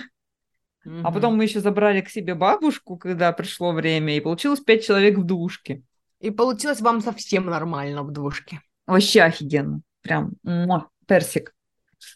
[0.84, 1.14] а Мгм.
[1.14, 5.24] потом мы еще забрали к себе бабушку, когда пришло время, и получилось пять человек в
[5.24, 5.84] двушке.
[6.20, 8.62] И получилось вам совсем нормально в двушке.
[8.88, 9.82] Вообще офигенно.
[10.02, 10.34] Прям
[11.06, 11.54] персик.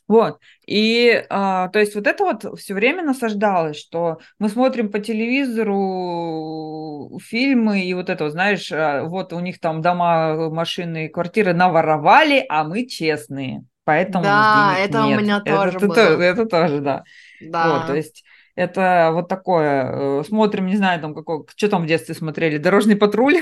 [0.08, 0.40] Вот.
[0.68, 5.74] И, а, то есть, вот это вот все время насаждалось, что мы смотрим по телевизору
[7.22, 12.64] фильмы, и вот это, знаешь, а, вот у них там дома, машины, квартиры наворовали, а
[12.64, 13.66] мы честные.
[13.86, 15.22] Поэтому Да, у это у нет.
[15.22, 15.94] меня тоже это, было.
[15.94, 17.04] Это, это тоже, да.
[17.42, 17.80] Да.
[17.80, 18.24] Вот, то есть
[18.56, 20.20] это вот такое.
[20.20, 23.42] Э, смотрим, не знаю, там какой, что там в детстве смотрели, Дорожный патруль.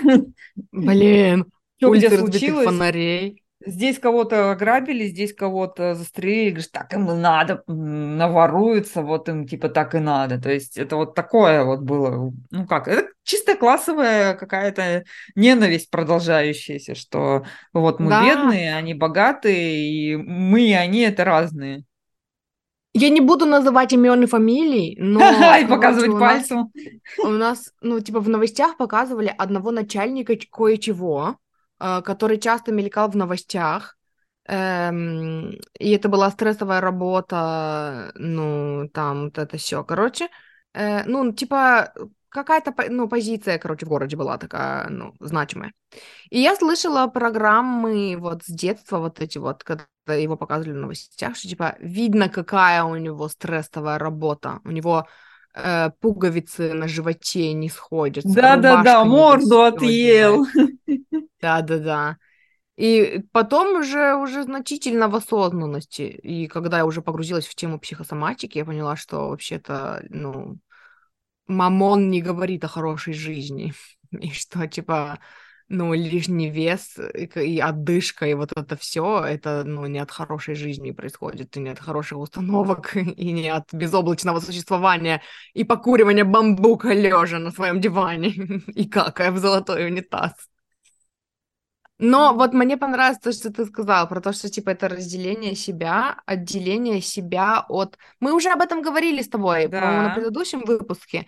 [0.71, 1.45] Блин,
[1.77, 2.65] Что где случилось?
[2.65, 3.40] фонарей.
[3.65, 9.69] Здесь кого-то ограбили, здесь кого-то застрелили, говоришь, так им и надо, наворуются, вот им типа
[9.69, 10.41] так и надо.
[10.41, 15.03] То есть это вот такое вот было, ну как, это чисто классовая какая-то
[15.35, 18.23] ненависть продолжающаяся, что вот мы Да.
[18.23, 21.83] бедные, они богатые, и мы и они это разные.
[22.93, 25.21] Я не буду называть имен и фамилий, но
[25.57, 26.71] И показывать пальцем.
[27.23, 31.37] У нас, ну, типа, в новостях показывали одного начальника кое-чего,
[32.01, 33.97] который часто мелькал в новостях.
[34.45, 39.83] Эм, и это была стрессовая работа, ну, там, вот это все.
[39.83, 40.29] Короче,
[40.73, 41.93] э, ну, типа,
[42.29, 45.73] какая-то, ну, позиция, короче, в городе была такая, ну, значимая.
[46.29, 51.35] И я слышала программы вот с детства, вот эти вот, когда его показывали в новостях,
[51.35, 54.59] что, типа, видно, какая у него стрессовая работа.
[54.63, 55.07] У него
[55.53, 60.45] э, пуговицы на животе не сходятся, Да-да-да, морду отъел.
[61.41, 62.17] Да-да-да.
[62.77, 66.01] И потом уже, уже значительно в осознанности.
[66.01, 70.57] И когда я уже погрузилась в тему психосоматики, я поняла, что вообще-то, ну,
[71.47, 73.73] мамон не говорит о хорошей жизни.
[74.11, 75.19] И что, типа,
[75.71, 80.91] ну, лишний вес и, отдышка, и вот это все, это, ну, не от хорошей жизни
[80.91, 85.21] происходит, и не от хороших установок, и не от безоблачного существования,
[85.53, 88.29] и покуривания бамбука лежа на своем диване,
[88.67, 90.33] и какая в золотой унитаз.
[91.99, 96.17] Но вот мне понравилось то, что ты сказал, про то, что, типа, это разделение себя,
[96.25, 97.97] отделение себя от...
[98.19, 100.15] Мы уже об этом говорили с тобой, по-моему, на Да.
[100.15, 101.27] предыдущем выпуске,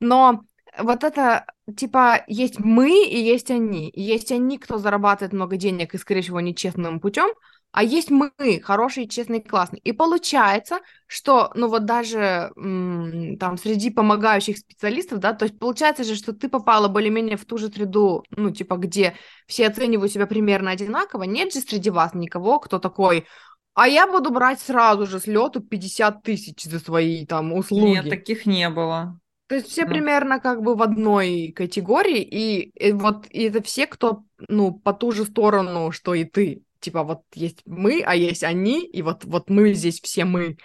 [0.00, 0.40] но
[0.78, 3.88] вот это, типа, есть мы и есть они.
[3.88, 7.28] И есть они, кто зарабатывает много денег и, скорее всего, нечестным путем,
[7.74, 8.30] а есть мы,
[8.62, 9.80] хорошие, честные, классные.
[9.80, 16.14] И получается, что, ну вот даже там среди помогающих специалистов, да, то есть получается же,
[16.14, 19.14] что ты попала более-менее в ту же среду, ну, типа, где
[19.48, 23.26] все оценивают себя примерно одинаково, нет же среди вас никого, кто такой,
[23.74, 27.82] а я буду брать сразу же с лету 50 тысяч за свои там услуги.
[27.82, 29.18] Нет, таких не было.
[29.46, 29.90] То есть все Ну.
[29.90, 34.92] примерно как бы в одной категории, и, и вот и это все, кто, ну, по
[34.94, 36.62] ту же сторону, что и ты.
[36.80, 40.56] Типа вот есть мы, а есть они, и вот, вот мы здесь все мы.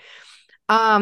[0.67, 0.99] А,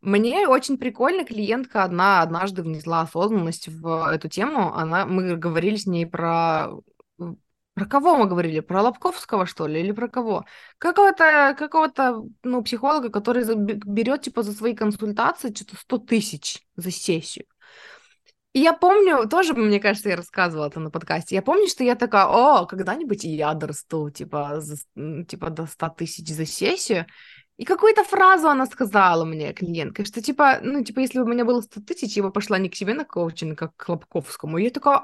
[0.00, 4.74] мне очень прикольно, клиентка одна однажды внесла осознанность в эту тему.
[4.74, 6.68] Она, мы говорили с ней про...
[7.76, 8.60] Про кого мы говорили?
[8.60, 10.46] Про Лобковского, что ли, или про кого?
[10.78, 17.44] Какого-то, какого-то, ну, психолога, который берет, типа, за свои консультации что-то 100 тысяч за сессию.
[18.54, 21.96] И я помню, тоже, мне кажется, я рассказывала это на подкасте, я помню, что я
[21.96, 24.76] такая, о, когда-нибудь я дорасту, типа, за
[25.28, 27.04] типа до 100 тысяч за сессию.
[27.58, 31.44] И какую-то фразу она сказала мне, клиентка, что, типа, ну, типа, если бы у меня
[31.44, 34.56] было 100 тысяч, я бы пошла не к себе на коучинг, а к Лобковскому.
[34.56, 35.02] И я такая,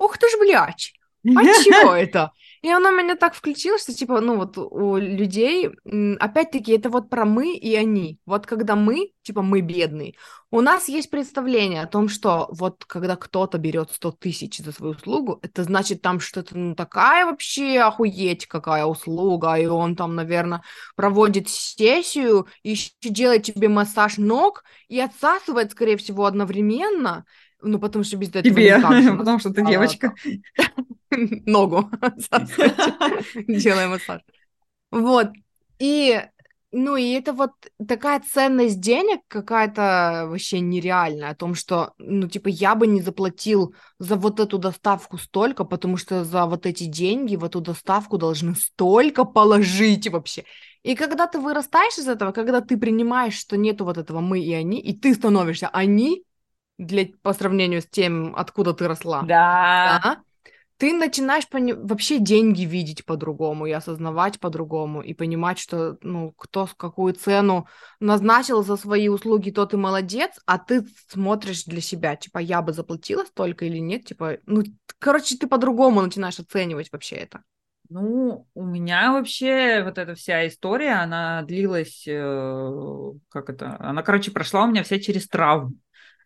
[0.00, 2.32] ух ты ж, блядь, а чё это?
[2.62, 5.70] И оно меня так включило, что, типа, ну, вот у людей,
[6.18, 8.18] опять-таки, это вот про мы и они.
[8.26, 10.14] Вот когда мы, типа, мы бедные,
[10.50, 14.92] у нас есть представление о том, что вот когда кто-то берет 100 тысяч за свою
[14.92, 20.62] услугу, это значит там что-то, ну, такая вообще охуеть какая услуга, и он там, наверное,
[20.96, 27.24] проводит сессию, и еще делает тебе массаж ног и отсасывает, скорее всего, одновременно,
[27.62, 30.14] ну, потому что без этого Тебе, же потому что ты девочка.
[31.46, 31.90] ногу
[33.48, 34.22] делая массаж.
[34.90, 35.30] Вот.
[35.78, 36.20] И,
[36.72, 37.52] ну, и это вот
[37.86, 43.74] такая ценность денег какая-то вообще нереальная, о том, что, ну, типа, я бы не заплатил
[43.98, 48.54] за вот эту доставку столько, потому что за вот эти деньги в эту доставку должны
[48.54, 50.44] столько положить вообще.
[50.82, 54.52] И когда ты вырастаешь из этого, когда ты принимаешь, что нету вот этого мы и
[54.52, 56.24] они, и ты становишься они,
[56.84, 60.00] для, по сравнению с тем, откуда ты росла, Да.
[60.02, 60.22] да,
[60.78, 66.66] ты начинаешь пони- вообще деньги видеть по-другому и осознавать по-другому, и понимать, что, ну, кто
[66.66, 67.66] с какую цену
[68.00, 72.72] назначил за свои услуги, тот и молодец, а ты смотришь для себя, типа, я бы
[72.72, 74.62] заплатила столько или нет, типа, ну,
[74.98, 77.42] короче, ты по-другому начинаешь оценивать вообще это.
[77.90, 84.30] Ну, у меня вообще вот эта вся история, она длилась, э, как это, она, короче,
[84.30, 85.74] прошла у меня вся через травму.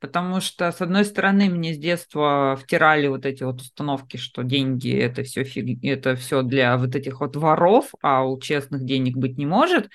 [0.01, 4.95] Потому что, с одной стороны, мне с детства втирали вот эти вот установки, что деньги
[4.95, 5.79] это все фиг...
[5.83, 9.89] это все для вот этих вот воров, а у честных денег быть не может.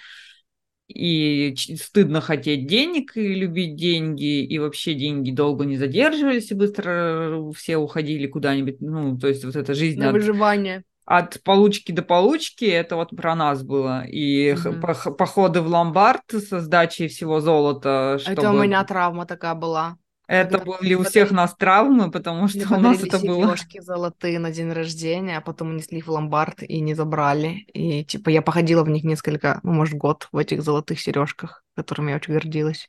[0.88, 7.52] и стыдно хотеть денег и любить деньги, и вообще деньги долго не задерживались, и быстро
[7.56, 10.00] все уходили куда-нибудь, ну, то есть вот эта жизнь...
[10.00, 10.84] На от, выживание.
[11.10, 14.06] От получки до получки, это вот про нас было.
[14.06, 14.80] И угу.
[15.18, 18.20] походы в ломбард со сдачей всего золота.
[18.22, 18.34] Чтобы...
[18.34, 19.98] Это у меня травма такая была.
[20.28, 23.48] Это были у всех нас травмы, потому что у нас это было...
[23.48, 27.66] сережки золотые на день рождения, а потом унесли в ломбард и не забрали.
[27.74, 32.12] И типа я походила в них несколько, ну, может, год в этих золотых сережках, которыми
[32.12, 32.88] я очень гордилась.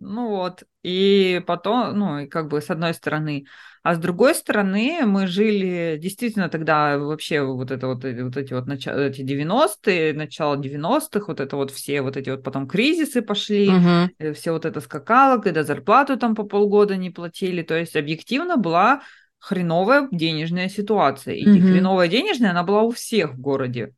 [0.00, 3.46] Ну вот, и потом, ну, и как бы с одной стороны,
[3.82, 8.66] а с другой стороны, мы жили действительно тогда вообще вот это вот, вот эти вот
[8.66, 13.70] начало, эти 90-е, начало 90-х, вот это вот все вот эти вот потом кризисы пошли,
[13.70, 14.34] угу.
[14.34, 19.02] все вот это скакало, когда зарплату там по полгода не платили, то есть объективно была
[19.38, 21.34] хреновая денежная ситуация.
[21.34, 21.58] И угу.
[21.58, 23.94] хреновая денежная, она была у всех в городе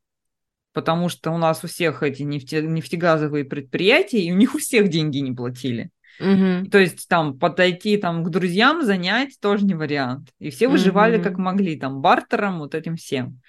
[0.72, 4.88] потому что у нас у всех эти нефте, нефтегазовые предприятия, и у них у всех
[4.88, 5.90] деньги не платили.
[6.20, 6.70] Угу.
[6.70, 10.28] То есть там подойти там к друзьям, занять тоже не вариант.
[10.38, 11.24] И все выживали угу.
[11.24, 13.40] как могли, там бартером, вот этим всем.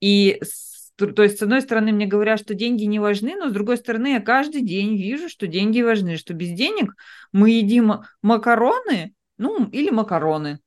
[0.00, 0.40] И
[0.96, 4.14] то есть, с одной стороны, мне говорят, что деньги не важны, но с другой стороны,
[4.14, 6.94] я каждый день вижу, что деньги важны, что без денег
[7.30, 10.58] мы едим макароны, ну, или макароны.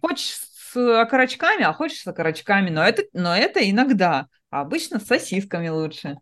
[0.00, 4.28] Хочешь с окорочками, а хочешь с окорочками, но это, но это иногда.
[4.50, 6.18] А обычно с сосисками лучше.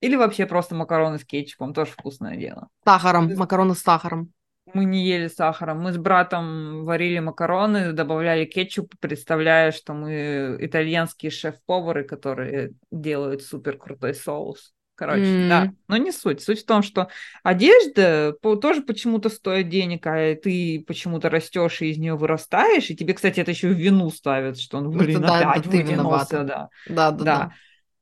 [0.00, 2.68] Или вообще просто макароны с кетчупом, тоже вкусное дело.
[2.84, 4.32] Сахаром, макароны с сахаром.
[4.74, 5.80] Мы не ели сахаром.
[5.80, 13.76] Мы с братом варили макароны, добавляли кетчуп, представляя, что мы итальянские шеф-повары, которые делают супер
[13.76, 14.72] крутой соус.
[14.94, 15.48] Короче, mm.
[15.48, 15.72] да.
[15.88, 16.42] Но не суть.
[16.42, 17.08] Суть в том, что
[17.42, 22.90] одежда тоже почему-то стоит денег, а ты почему-то растешь и из нее вырастаешь.
[22.90, 26.44] И тебе, кстати, это еще в вину ставят, что он, блин, это, да, опять вытянулся.
[26.44, 26.68] Да.
[26.88, 27.24] Да, да, да.
[27.24, 27.52] да.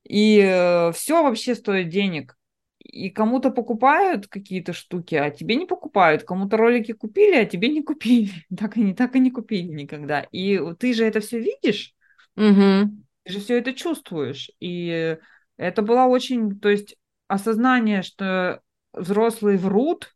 [0.04, 2.36] И э, все вообще стоит денег.
[2.82, 6.24] И кому-то покупают какие-то штуки, а тебе не покупают.
[6.24, 8.32] Кому-то ролики купили, а тебе не купили.
[8.58, 10.22] Так и не, так и не купили никогда.
[10.32, 11.94] И ты же это все видишь,
[12.36, 12.90] угу.
[13.22, 14.50] ты же все это чувствуешь.
[14.58, 15.18] И
[15.60, 16.96] это было очень, то есть
[17.28, 18.60] осознание, что
[18.94, 20.14] взрослые врут,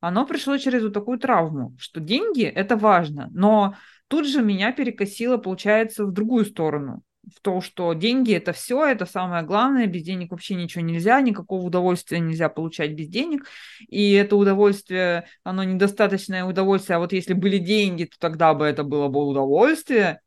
[0.00, 3.76] оно пришло через вот такую травму, что деньги– это важно, но
[4.08, 9.04] тут же меня перекосило, получается, в другую сторону, в то, что деньги– это все, это
[9.04, 13.46] самое главное, без денег вообще ничего нельзя, никакого удовольствия нельзя получать без денег,
[13.86, 18.84] и это удовольствие, оно недостаточное удовольствие, а вот если были деньги, то тогда бы это
[18.84, 20.22] было бы удовольствие.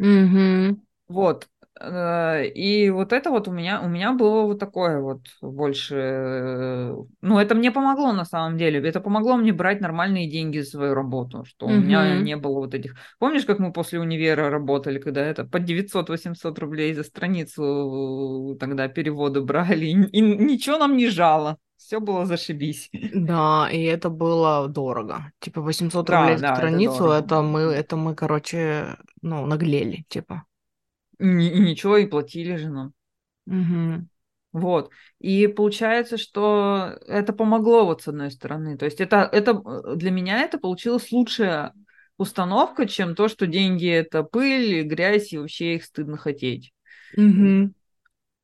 [0.00, 0.82] Угу.
[1.06, 1.48] Вот,
[1.80, 5.94] и вот это вот у меня, у меня было вот такое вот больше...
[5.94, 8.86] Э, ну, это мне помогло на самом деле.
[8.88, 11.74] Это помогло мне брать нормальные деньги за свою работу, что угу.
[11.74, 12.96] у меня не было вот этих...
[13.18, 19.40] Помнишь, как мы после универа работали, когда это по 900-800 рублей за страницу тогда переводы
[19.40, 21.58] брали, и ничего нам не жало.
[21.76, 22.90] Все было зашибись.
[23.14, 25.30] Да, и это было дорого.
[25.38, 30.44] Типа 800 да, рублей за страницу, это, это мы, это мы, короче, ну, наглели, типа.
[31.18, 32.92] И, ничего, и платили же нам.
[33.46, 34.06] Угу.
[34.52, 34.90] Вот.
[35.18, 38.76] И получается, что это помогло вот с одной стороны.
[38.76, 39.54] То есть это, это
[39.94, 41.72] для меня это получилась лучшая
[42.16, 46.72] установка, чем то, что деньги это пыль, грязь, и вообще их стыдно хотеть.
[47.16, 47.72] Угу.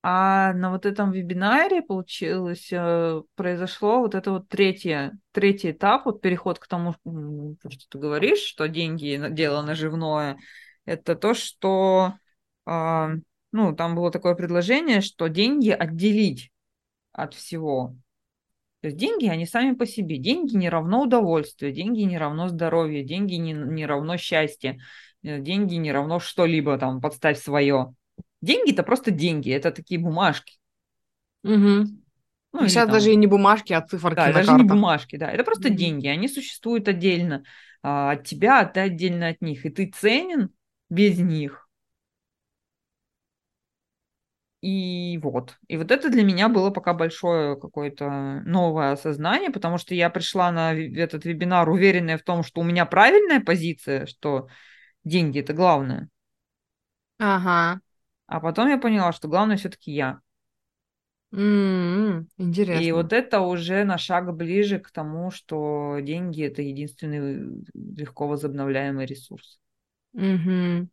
[0.07, 6.21] А на вот этом вебинаре получилось, э, произошло вот это вот третье, третий этап, вот
[6.21, 10.37] переход к тому, что ты говоришь, что деньги– дело наживное.
[10.85, 12.15] Это то, что
[12.67, 16.51] ну, там было такое предложение, что деньги отделить
[17.13, 17.97] от всего.
[18.81, 20.19] То есть деньги, они сами по себе.
[20.19, 24.79] Деньги не равно удовольствие, деньги не равно здоровье, деньги не, не равно счастье,
[25.23, 27.95] э, деньги не равно что-либо там, подставь свое.
[28.43, 30.59] Деньги это просто деньги, это такие бумажки.
[31.45, 31.87] Угу.
[32.53, 32.93] Ну, Сейчас там...
[32.93, 34.63] даже и не бумажки, а циферки Да, даже картах.
[34.63, 35.31] не бумажки, да.
[35.31, 37.43] Это просто mm деньги, они существуют отдельно
[37.83, 39.65] а, от тебя, а ты отдельно от них.
[39.65, 40.51] И ты ценен
[40.91, 41.64] без них.
[44.65, 45.59] И вот.
[45.69, 50.51] И вот это для меня было пока большое какое-то новое осознание, потому что я пришла
[50.51, 54.49] на этот вебинар уверенная в том, что у меня правильная позиция, что
[55.05, 56.09] деньги это главное.
[57.19, 57.81] Ага.
[58.27, 60.21] А потом я поняла, что главное все-таки я.
[61.31, 62.89] М-м, интересно.
[62.89, 69.05] И вот это уже на шаг ближе к тому, что деньги это единственный легко возобновляемый
[69.05, 69.61] ресурс.
[70.15, 70.89] Угу.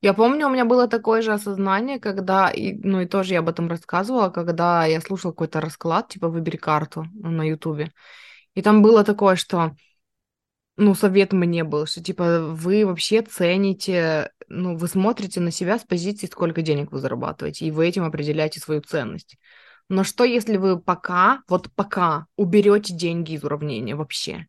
[0.00, 3.48] Я помню, у меня было такое же осознание, когда, и, ну и тоже я об
[3.48, 7.92] этом рассказывала, когда я слушала какой-то расклад, типа «Выбери карту» на Ютубе.
[8.54, 9.74] И там было такое, что,
[10.76, 15.84] ну, совет мне был, что, типа, вы вообще цените, ну, вы смотрите на себя с
[15.84, 19.36] позиции, сколько денег вы зарабатываете, и вы этим определяете свою ценность.
[19.88, 24.46] Но что, если вы пока, вот пока уберете деньги из уравнения вообще?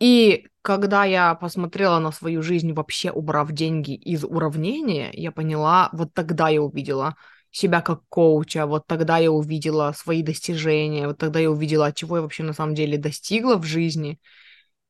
[0.00, 6.14] И когда я посмотрела на свою жизнь, вообще убрав деньги из уравнения, я поняла, вот
[6.14, 7.16] тогда я увидела
[7.50, 12.22] себя как коуча, вот тогда я увидела свои достижения, вот тогда я увидела, чего я
[12.22, 14.18] вообще на самом деле достигла в жизни.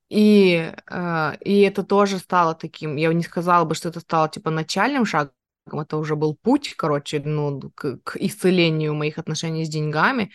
[0.09, 4.51] И, э, и это тоже стало таким, я не сказала бы, что это стало типа
[4.51, 5.33] начальным шагом,
[5.73, 10.33] это уже был путь, короче, ну, к, к исцелению моих отношений с деньгами,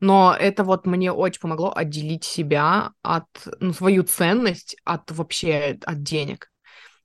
[0.00, 3.26] но это вот мне очень помогло отделить себя от,
[3.60, 6.50] ну, свою ценность от вообще, от денег.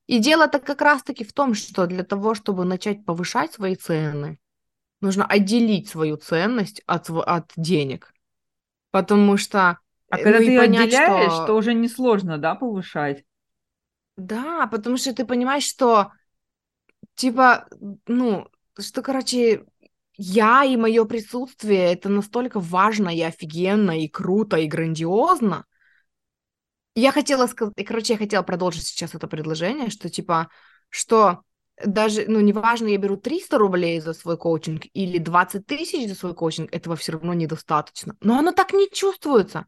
[0.08, 4.40] И дело-то как раз-таки в том, что для того, чтобы начать повышать свои цены,
[5.02, 8.14] нужно отделить свою ценность от, от денег.
[8.92, 9.80] Потому что...
[10.10, 11.48] А э, когда ну, ты понять, отделяешь, что...
[11.48, 13.24] то уже несложно, да, повышать?
[14.16, 16.12] Да, потому что ты понимаешь, что
[17.16, 17.68] типа,
[18.08, 18.48] ну,
[18.80, 19.66] что, короче,
[20.18, 25.66] я и мое присутствие это настолько важно и офигенно, и круто, и грандиозно.
[26.96, 30.50] Я хотела сказать, и, короче, я хотела продолжить сейчас это предложение, что типа,
[30.90, 31.42] что
[31.84, 36.34] даже, ну, неважно, я беру 300 рублей за свой коучинг или 20 тысяч за свой
[36.34, 38.16] коучинг, этого все равно недостаточно.
[38.22, 39.66] Но оно так не чувствуется.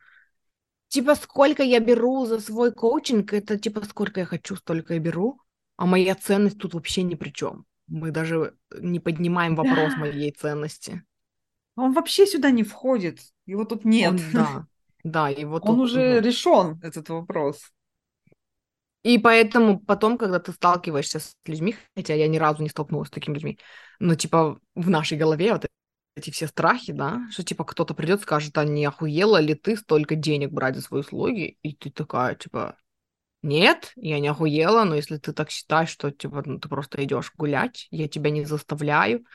[0.87, 5.41] Типа, сколько я беру за свой коучинг, это типа, сколько я хочу, столько я беру,
[5.75, 7.66] а моя ценность тут вообще ни при чем.
[7.88, 9.97] Мы даже не поднимаем вопрос да.
[9.97, 11.03] моей ценности.
[11.75, 13.19] Он вообще сюда не входит.
[13.45, 14.11] Его тут нет.
[14.11, 14.67] Он, да,
[15.03, 16.27] да, его Он тут, уже ну...
[16.27, 17.71] решен, этот вопрос.
[19.03, 23.11] И поэтому потом, когда ты сталкиваешься с людьми, хотя я ни разу не столкнулась с
[23.11, 23.59] такими людьми,
[23.99, 25.65] но типа в нашей голове вот
[26.15, 30.15] эти все страхи, да, что типа кто-то придет, скажет, а не охуела ли ты столько
[30.15, 31.57] денег брать за свои услуги?
[31.61, 32.77] И ты такая, типа,
[33.47, 37.31] нет, я не охуела, но если ты так считаешь, что типа ну, ты просто идешь
[37.35, 39.25] гулять, я тебя не заставляю.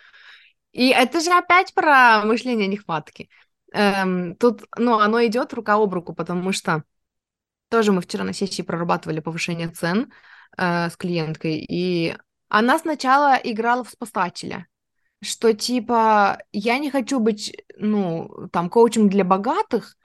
[0.73, 3.29] И это же опять про мышление нехватки.
[3.73, 6.85] Эм, тут, ну, оно идет рука об руку, потому что
[7.69, 10.13] тоже мы вчера на сессии прорабатывали повышение цен
[10.59, 12.17] э, с клиенткой, и
[12.49, 14.67] она сначала играла в спасателя,
[15.23, 19.97] что типа я не хочу быть, ну, там, коучем для богатых,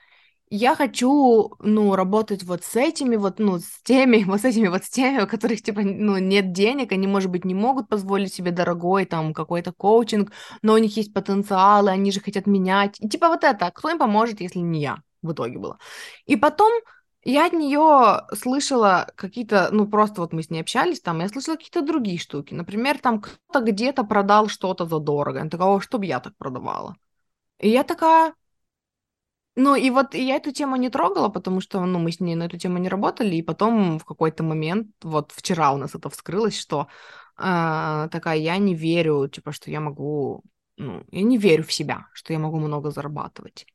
[0.50, 4.84] я хочу, ну, работать вот с этими, вот, ну, с теми, вот с этими, вот
[4.84, 8.50] с теми, у которых, типа, ну, нет денег, они, может быть, не могут позволить себе
[8.50, 10.32] дорогой, там, какой-то коучинг,
[10.62, 13.00] но у них есть потенциалы, они же хотят менять.
[13.00, 15.78] И, типа, вот это, кто им поможет, если не я, в итоге было.
[16.26, 16.72] И потом
[17.24, 21.56] я от нее слышала какие-то, ну, просто вот мы с ней общались, там, я слышала
[21.56, 22.54] какие-то другие штуки.
[22.54, 25.40] Например, там кто-то где-то продал что-то за дорого.
[25.40, 26.96] Она такая, чтобы я так продавала.
[27.58, 28.34] И я такая,
[29.58, 32.44] ну, и вот я эту тему не трогала, потому что, ну, мы с ней на
[32.44, 36.56] эту тему не работали, и потом в какой-то момент, вот вчера у нас это вскрылось,
[36.56, 36.86] что
[37.36, 40.44] э, такая, я не верю, типа, что я могу,
[40.76, 43.66] ну, я не верю в себя, что я могу много зарабатывать.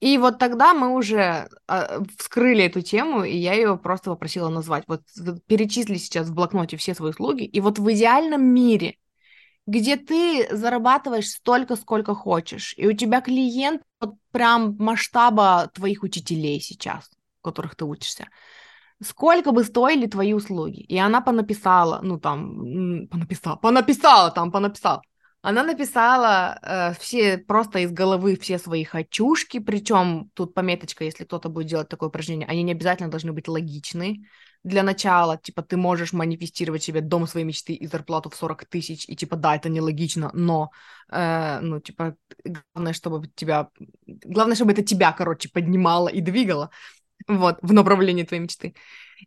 [0.00, 4.84] И вот тогда мы уже э, вскрыли эту тему, и я ее просто попросила назвать.
[4.86, 5.02] Вот
[5.46, 8.96] перечисли сейчас в блокноте все свои услуги, и вот в идеальном мире
[9.68, 16.58] где ты зарабатываешь столько, сколько хочешь, и у тебя клиент вот прям масштаба твоих учителей
[16.58, 17.10] сейчас,
[17.42, 18.28] которых ты учишься.
[19.02, 20.80] Сколько бы стоили твои услуги?
[20.80, 25.02] И она понаписала, ну там, понаписала, понаписала там, понаписала.
[25.42, 31.50] Она написала э, все просто из головы все свои хочушки, причем тут пометочка, если кто-то
[31.50, 34.24] будет делать такое упражнение, они не обязательно должны быть логичны
[34.64, 39.04] для начала, типа, ты можешь манифестировать себе дом своей мечты и зарплату в 40 тысяч,
[39.08, 40.70] и, типа, да, это нелогично, но,
[41.10, 42.16] э, ну, типа,
[42.74, 43.68] главное, чтобы тебя,
[44.06, 46.70] главное, чтобы это тебя, короче, поднимало и двигало,
[47.28, 48.74] вот, в направлении твоей мечты.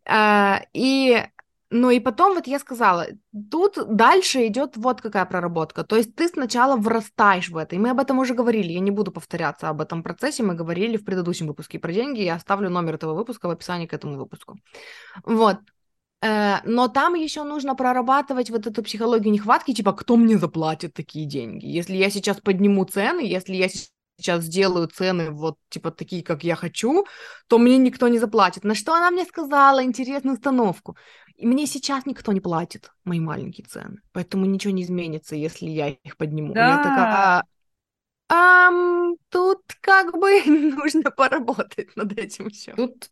[0.05, 1.25] Э, и
[1.74, 3.07] ну и потом вот я сказала,
[3.49, 5.86] тут дальше идет вот какая проработка.
[5.86, 7.76] То есть ты сначала врастаешь в это.
[7.76, 8.74] И мы об этом уже говорили.
[8.74, 10.43] Я не буду повторяться об этом процессе.
[10.43, 12.19] Мы говорили в предыдущем выпуске про деньги.
[12.19, 14.59] Я оставлю номер этого выпуска в описании к этому выпуску.
[15.24, 15.59] Вот.
[16.22, 21.26] Э, но там еще нужно прорабатывать вот эту психологию нехватки, типа, кто мне заплатит такие
[21.26, 21.65] деньги?
[21.67, 23.69] Если я сейчас подниму цены, если я
[24.22, 27.05] сейчас сделаю цены вот типа такие, как я хочу,
[27.47, 28.63] то мне никто не заплатит.
[28.63, 30.95] На что она мне сказала интересную установку.
[31.41, 35.87] И мне сейчас никто не платит мои маленькие цены, поэтому ничего не изменится, если я
[35.89, 36.53] их подниму.
[36.53, 36.69] Да.
[36.69, 37.43] Я такая,
[38.29, 38.69] а,
[39.29, 42.75] тут как бы нужно поработать над этим все.
[42.75, 43.09] Тут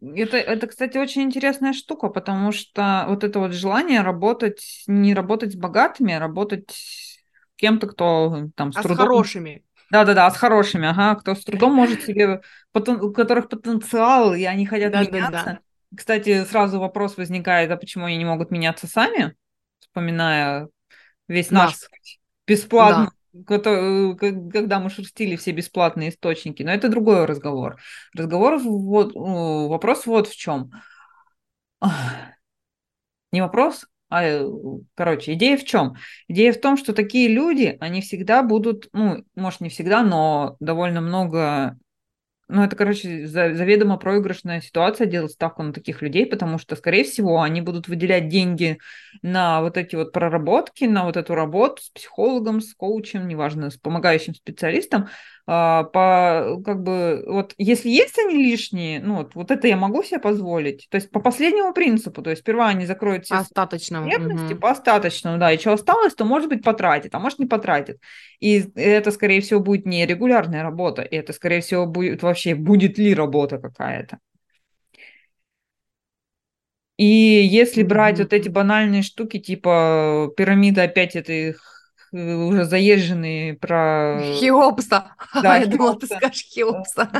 [0.00, 5.54] это, это, кстати, очень интересная штука, потому что вот это вот желание работать, не работать
[5.54, 7.18] с богатыми, а работать с
[7.56, 8.96] кем-то, кто там с а трудом...
[8.96, 9.64] с хорошими.
[9.90, 12.40] Да-да-да, с хорошими, ага, кто с трудом может себе,
[12.72, 15.58] у которых потенциал, и они хотят меняться.
[15.96, 19.34] Кстати, сразу вопрос возникает, а почему они не могут меняться сами,
[19.80, 20.68] вспоминая
[21.28, 21.88] весь наш Нас.
[22.46, 23.08] бесплатный,
[23.46, 27.80] когда мы шерстили все бесплатные источники, но это другой разговор.
[28.14, 30.70] Разговор вот, вопрос вот в чем.
[33.30, 34.40] Не вопрос, а,
[34.94, 35.96] короче, идея в чем?
[36.28, 41.00] Идея в том, что такие люди, они всегда будут, ну, может, не всегда, но довольно
[41.00, 41.76] много
[42.48, 47.42] ну, это, короче, заведомо проигрышная ситуация делать ставку на таких людей, потому что, скорее всего,
[47.42, 48.78] они будут выделять деньги
[49.20, 53.76] на вот эти вот проработки, на вот эту работу с психологом, с коучем, неважно, с
[53.76, 55.08] помогающим специалистом,
[55.50, 60.02] а, по, как бы, вот, если есть они лишние, ну, вот, вот это я могу
[60.02, 64.52] себе позволить, то есть по последнему принципу, то есть сперва они закроют все остаточному, потребности,
[64.52, 64.60] угу.
[64.60, 67.98] по остаточному, да, и что осталось, то, может быть, потратит, а может, не потратит.
[68.40, 72.98] И это, скорее всего, будет не регулярная работа, и это, скорее всего, будет вообще, будет
[72.98, 74.18] ли работа какая-то.
[76.98, 78.22] И если брать mm-hmm.
[78.24, 81.77] вот эти банальные штуки, типа пирамида опять этих
[82.12, 84.20] уже заезженные про...
[84.40, 85.12] Хеопса.
[85.42, 87.10] Да, я думала, ты скажешь Хеопса.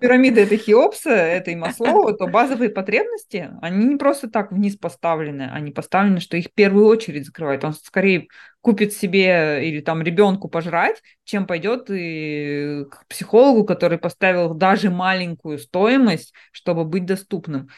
[0.00, 5.50] Пирамида это Хеопса, это и Маслоу, то базовые потребности, они не просто так вниз поставлены,
[5.52, 7.64] они поставлены, что их в первую очередь закрывают.
[7.64, 8.28] Он скорее
[8.60, 15.58] купит себе или там ребенку пожрать, чем пойдет и к психологу, который поставил даже маленькую
[15.58, 17.68] стоимость, чтобы быть доступным.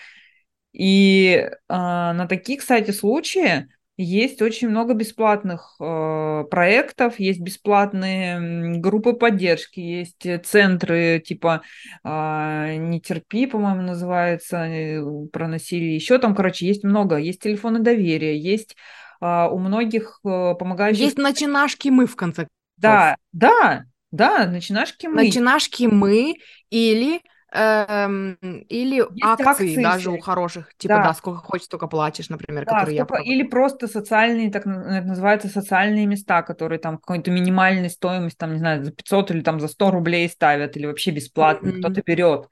[0.73, 3.69] И э, на такие, кстати, случаи
[4.03, 11.63] есть очень много бесплатных э, проектов, есть бесплатные группы поддержки, есть э, центры типа
[12.03, 15.95] э, «Не терпи», по-моему, называется, э, про насилие.
[15.95, 17.17] Еще там, короче, есть много.
[17.17, 18.75] Есть телефоны доверия, есть
[19.21, 21.05] э, у многих э, помогающих...
[21.05, 22.51] Есть начинашки мы, в конце концов.
[22.79, 25.25] Да, да, да, начинашки мы.
[25.25, 26.37] Начинашки мы
[26.71, 27.21] или
[27.53, 28.37] Эм,
[28.69, 31.05] или Есть акции, акции даже у хороших, типа, да.
[31.05, 35.07] да, сколько хочешь, столько платишь, например, да, которые сколько, я Или просто социальные, так это
[35.07, 39.59] называется, социальные места, которые там какой-то минимальной стоимость, там, не знаю, за 500 или там
[39.59, 41.79] за 100 рублей ставят, или вообще бесплатно, mm-hmm.
[41.81, 42.49] кто-то берет.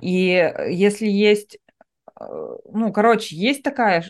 [0.00, 1.58] И э, если есть
[2.20, 4.04] ну, короче, есть такая,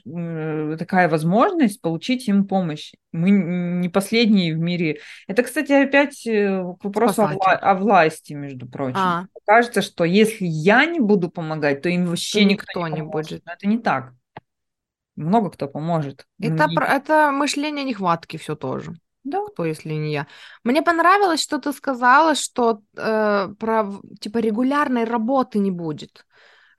[0.79, 2.93] такая возможность получить им помощь.
[3.13, 5.01] Мы не последние в мире.
[5.27, 8.99] Это, кстати, опять э, к вопросу о, вла- о власти, между прочим.
[8.99, 9.27] А.
[9.47, 13.03] Кажется, что если я не буду помогать, то им вообще то никто, никто не, не
[13.03, 13.43] будет.
[13.45, 14.13] Но это не так.
[15.17, 16.27] Много кто поможет.
[16.41, 16.77] Это, не...
[16.77, 18.93] это мышление нехватки все тоже.
[19.25, 19.45] Да.
[19.53, 20.27] Кто, если не я.
[20.65, 26.25] Мне понравилось, что ты сказала, что э, про типа регулярной работы не будет.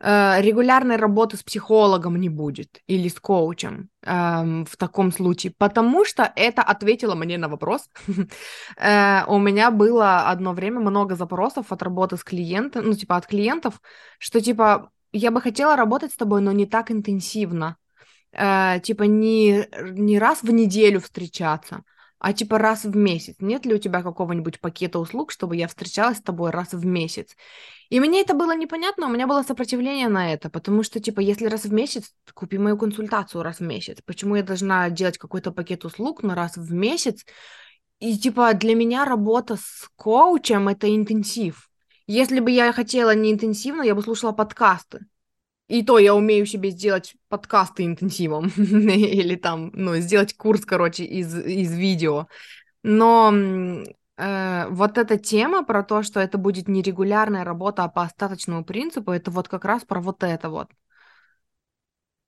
[0.02, 6.06] Э, регулярной работы с психологом не будет или с коучем э, в таком случае, потому
[6.06, 7.90] что это ответило мне на вопрос.
[8.78, 13.28] э, у меня было одно время много запросов от работы с клиентом, ну, типа от
[13.28, 13.82] клиентов,
[14.20, 17.76] что, типа, я бы хотела работать с тобой, но не так интенсивно.
[18.32, 21.84] Э, типа, не, не раз в неделю встречаться,
[22.20, 23.36] а типа раз в месяц.
[23.40, 27.36] Нет ли у тебя какого-нибудь пакета услуг, чтобы я встречалась с тобой раз в месяц?
[27.90, 31.48] И мне это было непонятно, у меня было сопротивление на это, потому что, типа, если
[31.48, 33.98] раз в месяц, купи мою консультацию раз в месяц.
[34.06, 37.26] Почему я должна делать какой-то пакет услуг, но раз в месяц?
[38.00, 41.70] И, типа, для меня работа с коучем— это интенсив.
[42.06, 45.00] Если бы я хотела не интенсивно, я бы слушала подкасты.
[45.68, 48.48] И то я умею себе сделать подкасты интенсивом.
[48.58, 52.28] Или там, ну, сделать курс, короче, из, из видео.
[52.84, 53.34] Но
[54.20, 59.12] э, вот эта тема про то, что это будет не регулярная работа, по остаточному принципу,
[59.12, 60.70] это вот как раз про вот это вот.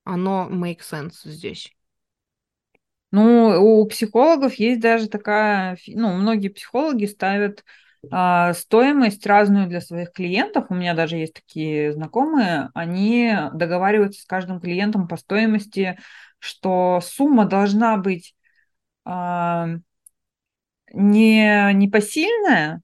[0.04, 1.72] Оно make sense здесь.
[3.12, 7.64] Ну, у психологов есть даже такая, ну, многие психологи ставят
[8.10, 10.68] а, стоимость разную для своих клиентов.
[10.70, 16.00] У меня даже есть такие знакомые, они договариваются с каждым клиентом по стоимости,
[16.40, 18.34] что сумма должна быть
[19.06, 19.68] а,
[20.94, 22.82] не, не посильная,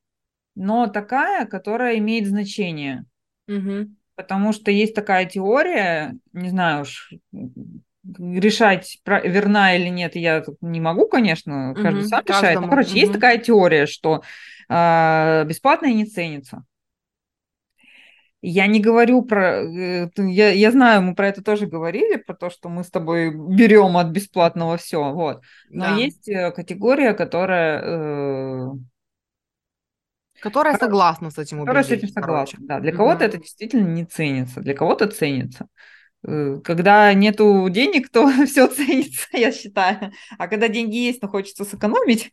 [0.55, 3.05] но такая, которая имеет значение.
[3.47, 3.89] Угу.
[4.15, 7.13] Потому что есть такая теория, не знаю уж,
[8.17, 12.59] решать, верна или нет, я не могу, конечно, каждый угу, сам решает.
[12.59, 12.97] Но, короче, угу.
[12.97, 14.23] есть такая теория, что
[14.69, 16.63] э, бесплатное не ценится.
[18.49, 19.61] Я не говорю про...
[19.61, 23.29] Э, я, я знаю, мы про это тоже говорили, про то, что мы с тобой
[23.29, 25.43] берем от бесплатного все, вот.
[25.69, 25.95] Но да.
[25.95, 27.81] есть э, категория, которая...
[27.83, 28.69] Э,
[30.39, 32.79] которая которая согласна с этим Которая с этим согласна, да.
[32.79, 32.99] Для угу.
[32.99, 35.67] кого-то это действительно не ценится, для кого-то ценится.
[36.25, 40.13] Э, когда нету денег, то все ценится, я считаю.
[40.37, 42.31] А когда деньги есть, но хочется сэкономить,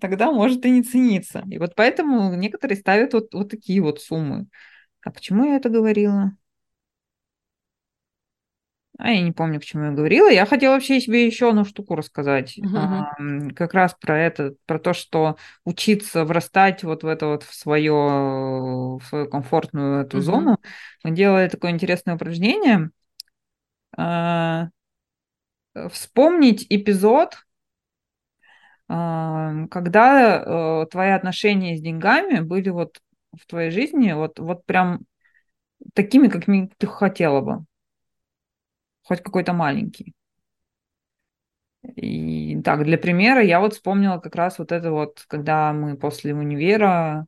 [0.00, 1.44] тогда может и не цениться.
[1.48, 4.48] И вот поэтому некоторые ставят вот, вот такие вот суммы.
[5.04, 6.36] А почему я это говорила?
[8.96, 10.30] А я не помню, к чему я говорила.
[10.30, 12.60] Я хотела вообще себе еще одну штуку рассказать.
[12.62, 13.16] Мгм, А,
[13.56, 17.90] как раз про это, про то, что учиться врастать вот в это вот в свое,
[17.92, 20.20] в свою комфортную эту мгм.
[20.20, 20.58] зону.
[21.02, 22.90] Мы делали такое интересное упражнение.
[23.96, 24.68] А,
[25.90, 27.36] вспомнить эпизод,
[28.88, 32.98] а, когда э, твои отношения с деньгами были вот
[33.40, 35.00] в твоей жизни вот, вот прям
[35.94, 37.64] такими, какими ты хотела бы.
[39.02, 40.14] Хоть какой-то маленький.
[41.96, 46.34] И так, для примера, я вот вспомнила как раз вот это вот, когда мы после
[46.34, 47.26] универа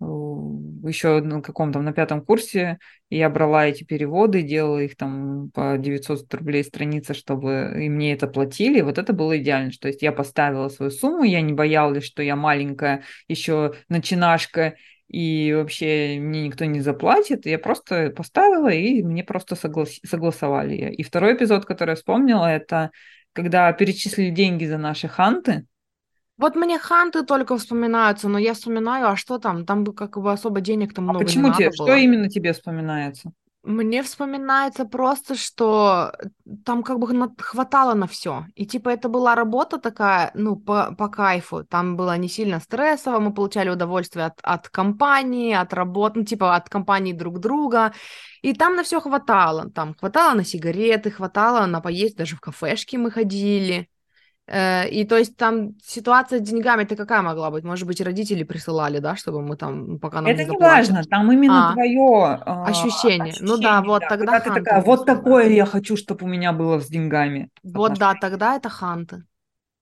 [0.00, 2.78] э, еще на каком-то на пятом курсе
[3.10, 8.28] я брала эти переводы, делала их там по 900 рублей страница, чтобы и мне это
[8.28, 8.80] платили.
[8.82, 9.72] Вот это было идеально.
[9.80, 14.76] То есть я поставила свою сумму, я не боялась, что я маленькая, еще начинашка,
[15.10, 17.44] и вообще мне никто не заплатит.
[17.44, 19.98] Я просто поставила, и мне просто соглас...
[20.06, 20.92] согласовали.
[20.94, 22.92] И второй эпизод, который я вспомнила, это
[23.32, 25.66] когда перечислили деньги за наши ханты.
[26.38, 29.66] Вот мне ханты только вспоминаются, но я вспоминаю, а что там?
[29.66, 31.88] Там как бы особо денег-то А много не почему надо тебе, было.
[31.88, 33.32] что именно тебе вспоминается?
[33.62, 36.12] Мне вспоминается просто, что
[36.64, 38.46] там как бы хватало на все.
[38.54, 41.64] И типа это была работа такая, ну, по, по кайфу.
[41.64, 46.56] Там было не сильно стрессово, мы получали удовольствие от, от компании, от работы, ну, типа
[46.56, 47.92] от компании друг друга.
[48.40, 49.70] И там на все хватало.
[49.70, 53.90] Там хватало на сигареты, хватало на поесть, даже в кафешки мы ходили.
[54.46, 57.64] Э, И то есть там ситуация с деньгами-то какая могла быть?
[57.64, 61.30] Может быть, родители присылали, да, чтобы мы там, пока нам Это не не важно, там
[61.30, 62.34] именно А, твое
[62.66, 63.34] ощущение.
[63.40, 66.52] Ну да, вот тогда Когда ты ханты такая, вот такое я хочу, чтобы у меня
[66.52, 69.24] было с деньгами Вот да, тогда это ханты.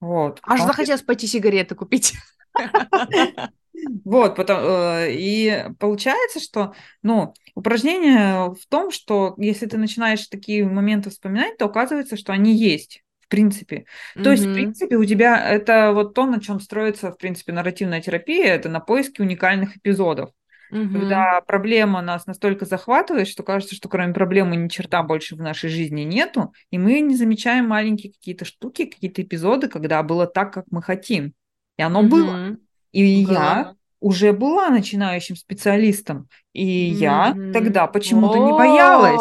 [0.00, 0.40] Вот.
[0.42, 2.14] Аж что- захотелось пойти сигареты купить.
[4.04, 10.64] Вот, потом, э, и получается, что, ну, упражнение в том, что если ты начинаешь такие
[10.64, 13.84] моменты вспоминать, то оказывается, что они есть, в принципе.
[14.22, 18.00] То есть, в принципе, у тебя это вот то, на чем строится, в принципе, нарративная
[18.00, 20.30] терапия, это на поиске уникальных эпизодов.
[20.70, 20.92] Мгм.
[20.92, 25.70] Когда проблема нас настолько захватывает, что кажется, что кроме проблемы ни черта больше в нашей
[25.70, 30.64] жизни нету, и мы не замечаем маленькие какие-то штуки, какие-то эпизоды, когда было так, как
[30.70, 31.32] мы хотим.
[31.78, 32.32] И оно было.
[32.32, 32.58] Мгм.
[32.92, 33.76] И я Было.
[34.00, 37.52] уже была начинающим специалистом, и я Мгм.
[37.52, 39.20] тогда почему-то не боялась.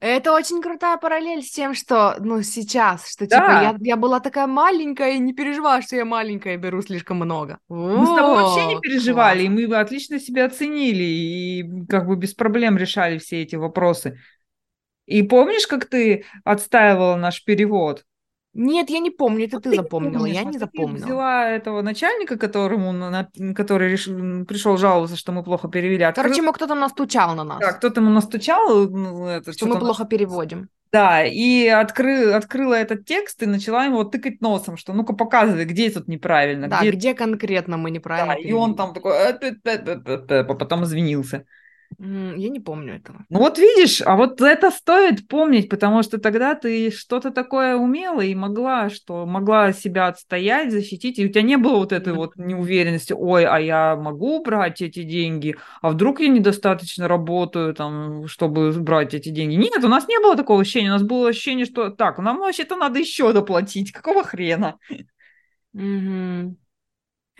[0.00, 3.62] Это очень крутая параллель с тем, что, ну, сейчас, что, типа, Да.
[3.62, 7.58] я, я была такая маленькая и не переживала, что я маленькая и беру слишком много.
[7.68, 12.34] Мы с тобой вообще не переживали, и мы отлично себя оценили, и как бы без
[12.34, 14.18] проблем решали все эти вопросы.
[15.06, 18.04] И помнишь, как ты отстаивала наш перевод?
[18.56, 20.64] Нет, я не помню, это Вот ты ты не запомнила, помнишь, я вот не ты
[20.64, 21.06] запомнила.
[21.06, 26.02] взяла этого начальника, которому, на- который реш- пришел жаловаться, что мы плохо перевели.
[26.04, 29.72] Открыл- Короче, ему кто-то настучал на нас, да, кто-то ему настучал, ну, это, что мы
[29.72, 30.68] что-то плохо переводим.
[30.92, 35.90] Да, и откры, открыла этот текст и начала ему тыкать носом, что ну-ка показывай, где
[35.90, 36.90] тут неправильно, Да, где...
[36.92, 40.38] где конкретно мы Да, неправильно и он там такой, «Э, пэ, пэ, пэ, пэ, пэ»,
[40.40, 41.44] а потом извинился.
[41.98, 43.24] Я не помню этого.
[43.30, 48.20] Ну вот видишь, а вот это стоит помнить, потому что тогда ты что-то такое умела
[48.20, 52.36] и могла, что могла себя отстоять, защитить, и у тебя не было вот этой вот
[52.36, 58.72] неуверенности, ой, а я могу брать эти деньги, а вдруг я недостаточно работаю, там, чтобы
[58.72, 59.54] брать эти деньги.
[59.54, 62.76] Нет, у нас не было такого ощущения, у нас было ощущение, что так, нам вообще-то
[62.76, 64.76] надо еще доплатить, какого хрена?
[65.72, 66.56] Мгм.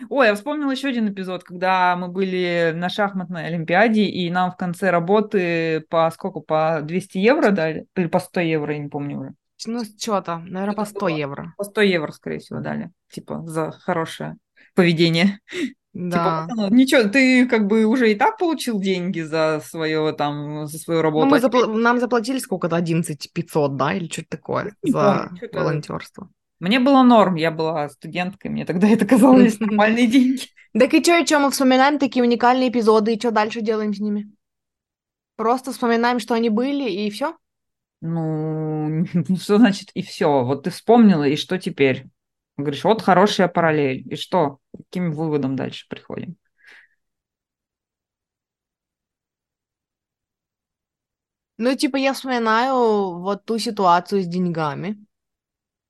[0.09, 4.57] Ой, я вспомнила еще один эпизод, когда мы были на шахматной олимпиаде, и нам в
[4.57, 7.87] конце работы по сколько, по 200 евро дали?
[7.95, 9.33] Или по 100 евро, я не помню уже.
[9.65, 11.17] Ну, что-то, наверное, по Что-то 100 было.
[11.17, 11.53] евро.
[11.57, 12.91] По 100 евро, скорее всего, дали.
[13.11, 14.37] Типа, за хорошее
[14.75, 15.39] поведение.
[15.47, 16.41] Типа, Да.
[16.47, 20.77] вот оно, ничего, ты как бы уже и так получил деньги за свое там, за
[20.77, 21.25] свою Ну, работу.
[21.27, 25.49] мы а запла- нам заплатили сколько-то, 11 500, да, или что-то такое Не за помню,
[25.53, 26.29] волонтерство.
[26.59, 30.47] Мне было норм, я была студенткой, мне тогда это казалось нормальные деньги.
[30.73, 33.99] Так и что, и что, мы вспоминаем такие уникальные эпизоды, и что дальше делаем с
[33.99, 34.31] ними?
[35.35, 37.37] Просто вспоминаем, что они были, и все?
[38.01, 39.05] Ну,
[39.39, 40.43] что значит и все?
[40.43, 42.07] Вот ты вспомнила, и что теперь?
[42.57, 44.11] Говоришь, вот хорошая параллель.
[44.11, 44.59] И что?
[44.75, 46.37] Каким выводом дальше приходим?
[51.57, 55.06] Ну, типа, я вспоминаю вот ту ситуацию с деньгами.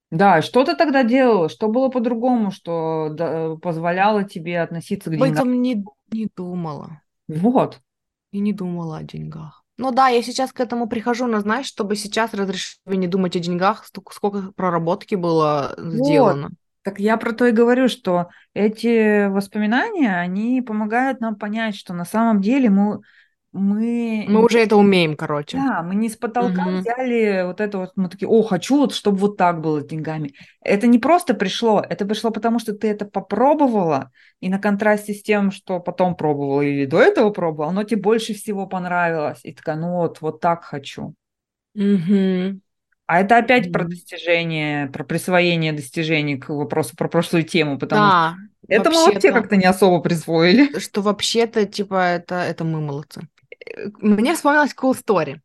[0.10, 1.50] Да, что ты тогда делала?
[1.50, 5.34] Что было по-другому, что да, позволяло тебе относиться к Об деньгам?
[5.34, 7.02] этом не, не думала.
[7.28, 7.80] Вот.
[8.32, 9.64] И не думала о деньгах.
[9.78, 13.36] Ну да, я сейчас к этому прихожу, но знаешь, чтобы сейчас разрешить себе не думать
[13.36, 16.50] о деньгах, сколько проработки было сделано.
[16.82, 22.06] Так я про то и говорю, что эти воспоминания, они помогают нам понять, что на
[22.06, 23.02] самом деле мы
[23.52, 24.28] мы...
[24.30, 25.58] Мы уже это умеем, короче.
[25.58, 26.78] Да, мы не с потолка Мгм.
[26.78, 30.34] взяли вот это вот, мы такие, о, хочу вот, чтобы вот так было с деньгами.
[30.62, 35.24] Это не просто пришло, это пришло потому, что ты это попробовала, и на контрасте с
[35.24, 39.40] тем, что потом пробовала или до этого пробовала, оно тебе больше всего понравилось.
[39.44, 41.16] И такая, ну вот, вот так хочу.
[41.76, 42.62] Мгм.
[43.06, 43.88] А это опять про Мгм.
[43.88, 48.38] достижение, про присвоение достижений к вопросу про прошлую тему, потому что Да,
[48.68, 50.70] это мы вообще как-то не особо присвоили.
[50.80, 53.28] что вообще-то, типа, это, это мы молодцы.
[54.00, 55.40] Мне вспомнилась cool story.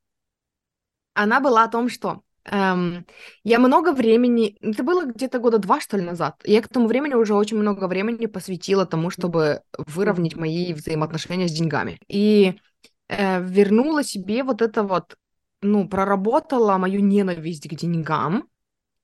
[1.15, 3.07] Она была о том, что эм,
[3.45, 6.41] я много времени, это было где-то года два, что ли, назад.
[6.45, 11.53] Я к тому времени уже очень много времени посвятила тому, чтобы выровнять мои взаимоотношения с
[11.53, 12.01] деньгами.
[12.09, 12.59] И
[13.09, 15.17] э, вернула себе вот это вот,
[15.61, 18.49] ну, проработала мою ненависть к деньгам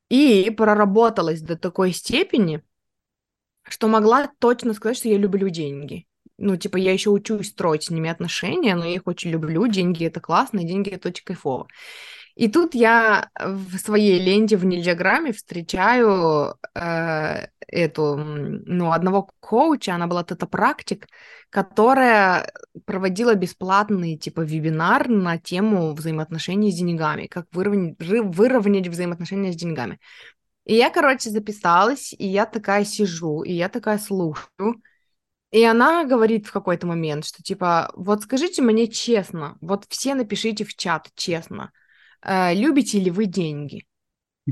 [0.09, 2.63] и проработалась до такой степени,
[3.63, 6.08] что могла точно сказать, что я люблю деньги.
[6.39, 9.67] Ну, типа, я еще учусь строить с ними отношения, но я их очень люблю.
[9.67, 11.67] Деньги это классно, деньги это очень кайфово.
[12.37, 20.07] И тут я в своей ленте в Нильджаграме встречаю э, эту, ну, одного коуча, она
[20.07, 21.09] была тета-практик,
[21.51, 22.53] которая
[22.87, 29.99] проводила бесплатный, типа, вебинар на тему взаимоотношений с деньгами, как выровнять, выровнять взаимоотношения с деньгами.
[30.65, 34.81] И я, короче, записалась, и я такая сижу, и я такая слушаю,
[35.51, 40.65] и она говорит в какой-то момент, что типа, вот скажите мне честно, вот все напишите
[40.65, 41.73] в чат честно,
[42.23, 43.87] э, любите ли вы деньги?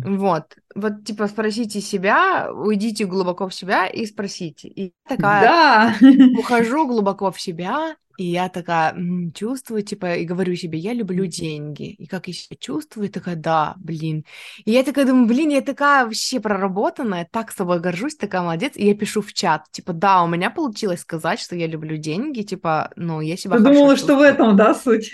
[0.04, 4.68] Вот, вот типа спросите себя, уйдите глубоко в себя и спросите.
[4.68, 5.94] И я такая Да.
[6.32, 11.26] ухожу глубоко в себя, и я такая м, чувствую, типа, и говорю себе, я люблю
[11.26, 11.90] деньги.
[11.92, 14.24] И как я себя чувствую, такая, да, блин.
[14.64, 18.72] И я такая думаю, блин, я такая вообще проработанная, так собой горжусь, такая молодец.
[18.76, 22.42] И я пишу в чат, типа, да, у меня получилось сказать, что я люблю деньги,
[22.42, 24.22] типа, ну, я себя Ты думала, что в чувствую.
[24.22, 25.10] этом, да, суть?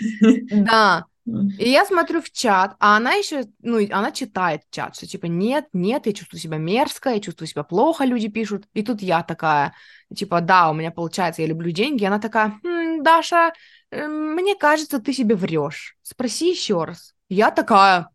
[0.49, 5.27] Да, и я смотрю в чат, а она еще, ну, она читает чат, что типа
[5.27, 8.65] нет, нет, я чувствую себя мерзко, я чувствую себя плохо, люди пишут.
[8.73, 9.73] И тут я такая,
[10.13, 12.03] типа, да, у меня получается, я люблю деньги.
[12.03, 13.53] И она такая, «Хм, Даша,
[13.91, 15.95] э, мне кажется, ты себе врешь.
[16.01, 17.13] Спроси еще раз.
[17.29, 18.09] Я такая,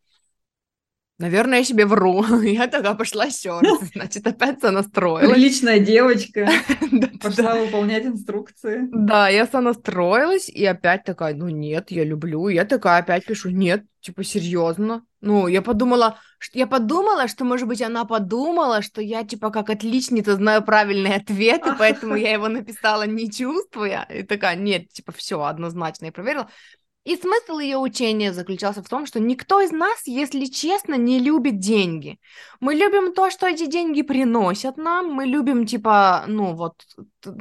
[1.19, 2.25] наверное, я себе вру.
[2.43, 3.37] Я такая пошла раз.
[3.95, 5.33] Значит, опять сонастроилась.
[5.33, 6.49] Приличная девочка.
[7.23, 8.89] Пошла выполнять инструкции.
[8.93, 12.49] Да, я сонастроилась, и опять такая, ну нет, я люблю.
[12.49, 15.05] Я такая опять пишу, нет, типа, серьезно.
[15.21, 16.19] Ну, я подумала,
[16.53, 21.67] я подумала, что, может быть, она подумала, что я, типа, как отличница знаю правильный ответ,
[21.67, 24.07] и поэтому я его написала не чувствуя.
[24.15, 26.49] И такая, нет, типа, все, однозначно, я проверила.
[27.09, 31.59] И смысл ее учения заключался в том, что никто из нас, если честно, не любит
[31.59, 32.19] деньги.
[32.61, 36.75] Мы любим то, что эти деньги приносят нам, мы любим, типа, ну, вот,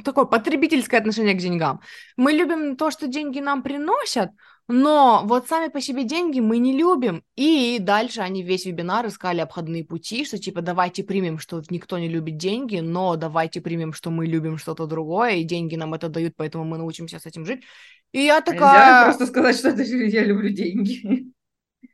[0.04, 1.80] такое потребительское отношение к деньгам.
[2.16, 4.30] Мы любим то, что деньги нам приносят,
[4.68, 7.22] но вот сами по себе деньги мы не любим.
[7.36, 12.08] И дальше они весь вебинар искали обходные пути, что типа давайте примем, что никто не
[12.08, 16.34] любит деньги, но давайте примем, что мы любим что-то другое, и деньги нам это дают,
[16.36, 17.64] поэтому мы научимся с этим жить.
[18.12, 19.04] И я А Нельзя такая...
[19.04, 21.32] просто сказать, что это я люблю деньги.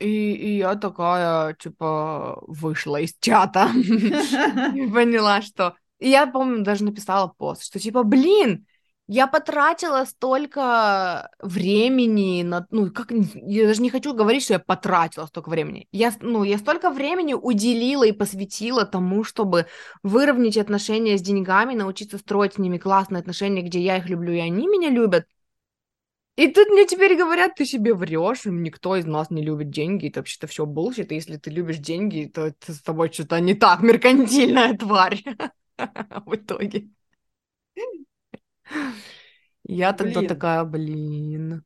[0.00, 3.68] И, и я такая, типа, вышла из чата.
[3.72, 5.76] Поняла, что...
[5.98, 8.66] И я, помню, даже написала пост, что, типа, блин,
[9.06, 12.66] я потратила столько времени на...
[12.70, 13.10] Ну, как...
[13.10, 15.86] Я даже не хочу говорить, что я потратила столько времени.
[15.92, 19.66] Я, ну, я столько времени уделила и посвятила тому, чтобы
[20.02, 24.38] выровнять отношения с деньгами, научиться строить с ними классные отношения, где я их люблю, и
[24.38, 25.26] они меня любят.
[26.36, 30.20] И тут мне теперь говорят, ты себе врешь, никто из нас не любит деньги, это
[30.20, 33.82] вообще-то все bullshit, и если ты любишь деньги, то это с тобой что-то не так,
[33.82, 35.22] меркантильная тварь
[35.78, 36.88] в итоге.
[39.64, 41.64] Я тогда такая, блин,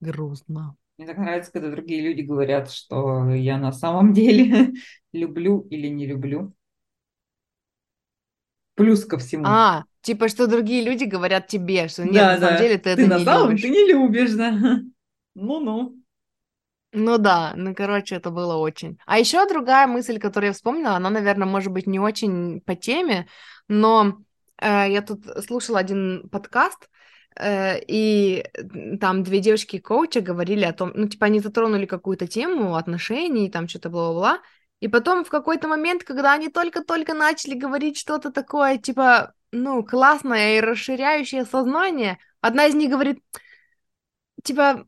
[0.00, 0.76] грустно.
[0.96, 4.72] Мне так нравится, когда другие люди говорят, что я на самом деле
[5.12, 6.54] люблю или не люблю.
[8.74, 9.44] Плюс ко всему.
[9.46, 12.58] А, типа, что другие люди говорят тебе, что нет, Да, на самом да.
[12.62, 13.62] деле ты Ты это на не самом любишь.
[13.62, 14.52] ты не любишь, да.
[15.34, 15.96] Ну-ну.
[16.92, 18.98] Ну да, ну короче, это было очень.
[19.06, 23.26] А еще другая мысль, которую я вспомнила, она, наверное, может быть не очень по теме,
[23.68, 24.18] но
[24.58, 26.88] э, я тут слушала один подкаст,
[27.38, 28.44] э, и
[29.00, 33.90] там две девочки-коуча говорили о том, ну типа они затронули какую-то тему отношений, там что-то
[33.90, 34.40] бла-бла-бла,
[34.80, 40.58] и потом в какой-то момент, когда они только-только начали говорить что-то такое, типа, ну, классное
[40.58, 43.22] и расширяющее сознание, одна из них говорит,
[44.42, 44.86] типа,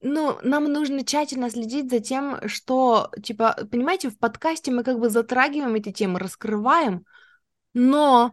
[0.00, 5.08] ну, нам нужно тщательно следить за тем, что, типа, понимаете, в подкасте мы как бы
[5.08, 7.04] затрагиваем эти темы, раскрываем,
[7.74, 8.32] но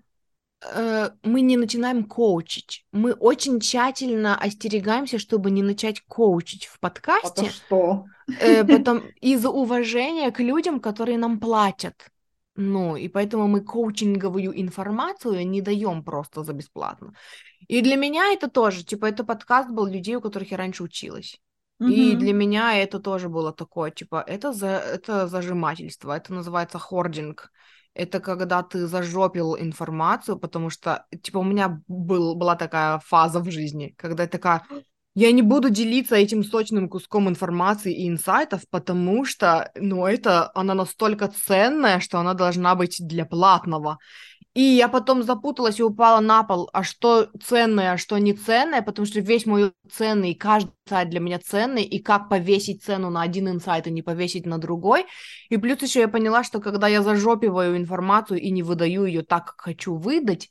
[0.62, 2.86] э, мы не начинаем коучить.
[2.92, 7.46] Мы очень тщательно остерегаемся, чтобы не начать коучить в подкасте.
[7.46, 8.06] Это что?
[8.40, 12.12] Э, потом из уважения к людям, которые нам платят.
[12.56, 17.14] Ну, и поэтому мы коучинговую информацию не даем просто за бесплатно.
[17.68, 21.42] И для меня это тоже, типа, это подкаст был людей, у которых я раньше училась.
[21.82, 21.92] Mm-hmm.
[21.92, 27.52] И для меня это тоже было такое, типа, это, за, это зажимательство, это называется хординг.
[27.94, 33.50] Это когда ты зажопил информацию, потому что, типа, у меня был, была такая фаза в
[33.50, 34.64] жизни, когда я такая,
[35.16, 40.74] я не буду делиться этим сочным куском информации и инсайтов, потому что, ну, это, она
[40.74, 43.98] настолько ценная, что она должна быть для платного.
[44.54, 48.82] И я потом запуталась и упала на пол, а что ценное, а что не ценное,
[48.82, 53.22] потому что весь мой ценный, каждый инсайт для меня ценный, и как повесить цену на
[53.22, 55.06] один инсайт и не повесить на другой.
[55.50, 59.46] И плюс еще я поняла, что когда я зажопиваю информацию и не выдаю ее так,
[59.46, 60.50] как хочу выдать,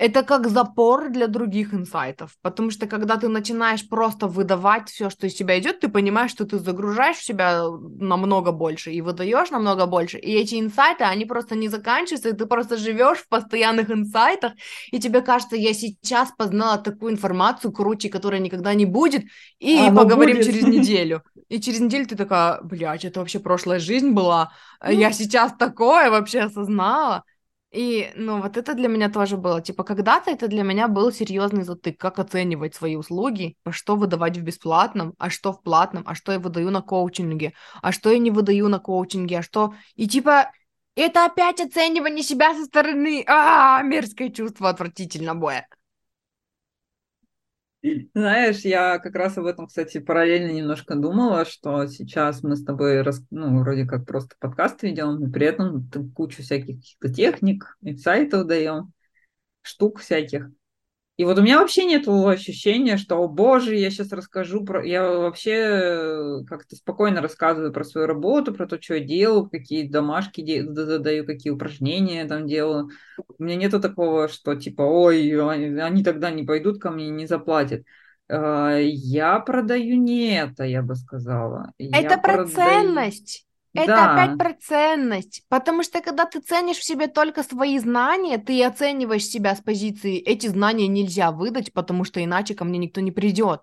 [0.00, 5.26] это как запор для других инсайтов, потому что когда ты начинаешь просто выдавать все, что
[5.26, 7.64] из тебя идет, ты понимаешь, что ты загружаешь себя
[7.98, 12.46] намного больше и выдаешь намного больше, и эти инсайты, они просто не заканчиваются, и ты
[12.46, 14.52] просто живешь в постоянных инсайтах,
[14.90, 19.24] и тебе кажется, я сейчас познала такую информацию круче, которая никогда не будет,
[19.58, 20.46] и а, поговорим будет.
[20.46, 21.22] через неделю.
[21.50, 24.92] И через неделю ты такая, блядь, это вообще прошлая жизнь была, ну...
[24.92, 27.24] я сейчас такое вообще осознала.
[27.72, 29.60] И, ну, вот это для меня тоже было.
[29.62, 34.42] Типа, когда-то это для меня был серьезный затык, как оценивать свои услуги, что выдавать в
[34.42, 38.30] бесплатном, а что в платном, а что я выдаю на коучинге, а что я не
[38.30, 39.74] выдаю на коучинге, а что...
[39.94, 40.50] И, типа,
[40.96, 43.24] это опять оценивание себя со стороны.
[43.26, 45.66] А, мерзкое чувство, отвратительно, боя.
[48.14, 53.00] Знаешь, я как раз об этом, кстати, параллельно немножко думала, что сейчас мы с тобой,
[53.00, 53.22] рас...
[53.30, 58.92] ну, вроде как просто подкаст ведем, и при этом кучу всяких каких-то техник, инсайтов даем,
[59.62, 60.50] штук всяких.
[61.20, 64.82] И вот у меня вообще нет ощущения, что, о боже, я сейчас расскажу про...
[64.82, 69.86] Я вообще э, как-то спокойно рассказываю про свою работу, про то, что я делаю, какие
[69.86, 72.88] домашки задаю, какие упражнения там делаю.
[73.36, 75.38] У меня нету такого, что типа, ой,
[75.84, 77.84] они тогда не пойдут ко мне, не заплатят.
[78.30, 81.74] Э, я продаю не это, я бы сказала.
[81.76, 82.48] Это я про продаю...
[82.48, 83.46] ценность.
[83.72, 84.12] Это да.
[84.12, 89.24] опять про ценность, потому что когда ты ценишь в себе только свои знания, ты оцениваешь
[89.24, 93.62] себя с позиции «эти знания нельзя выдать, потому что иначе ко мне никто не придет».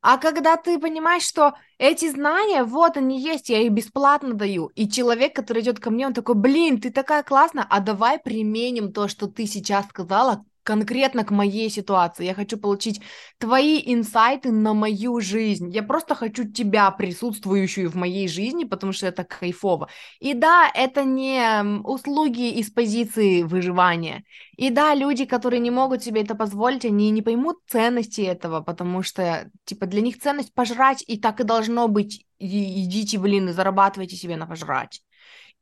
[0.00, 4.88] А когда ты понимаешь, что эти знания, вот они есть, я их бесплатно даю, и
[4.88, 9.08] человек, который идет ко мне, он такой, блин, ты такая классная, а давай применим то,
[9.08, 12.26] что ты сейчас сказала, конкретно к моей ситуации.
[12.26, 13.00] Я хочу получить
[13.38, 15.70] твои инсайты на мою жизнь.
[15.70, 19.88] Я просто хочу тебя, присутствующую в моей жизни, потому что это кайфово.
[20.20, 24.24] И да, это не услуги из позиции выживания.
[24.58, 29.02] И да, люди, которые не могут себе это позволить, они не поймут ценности этого, потому
[29.02, 32.26] что, типа, для них ценность пожрать, и так и должно быть.
[32.38, 35.00] И идите, блин, и зарабатывайте себе на пожрать.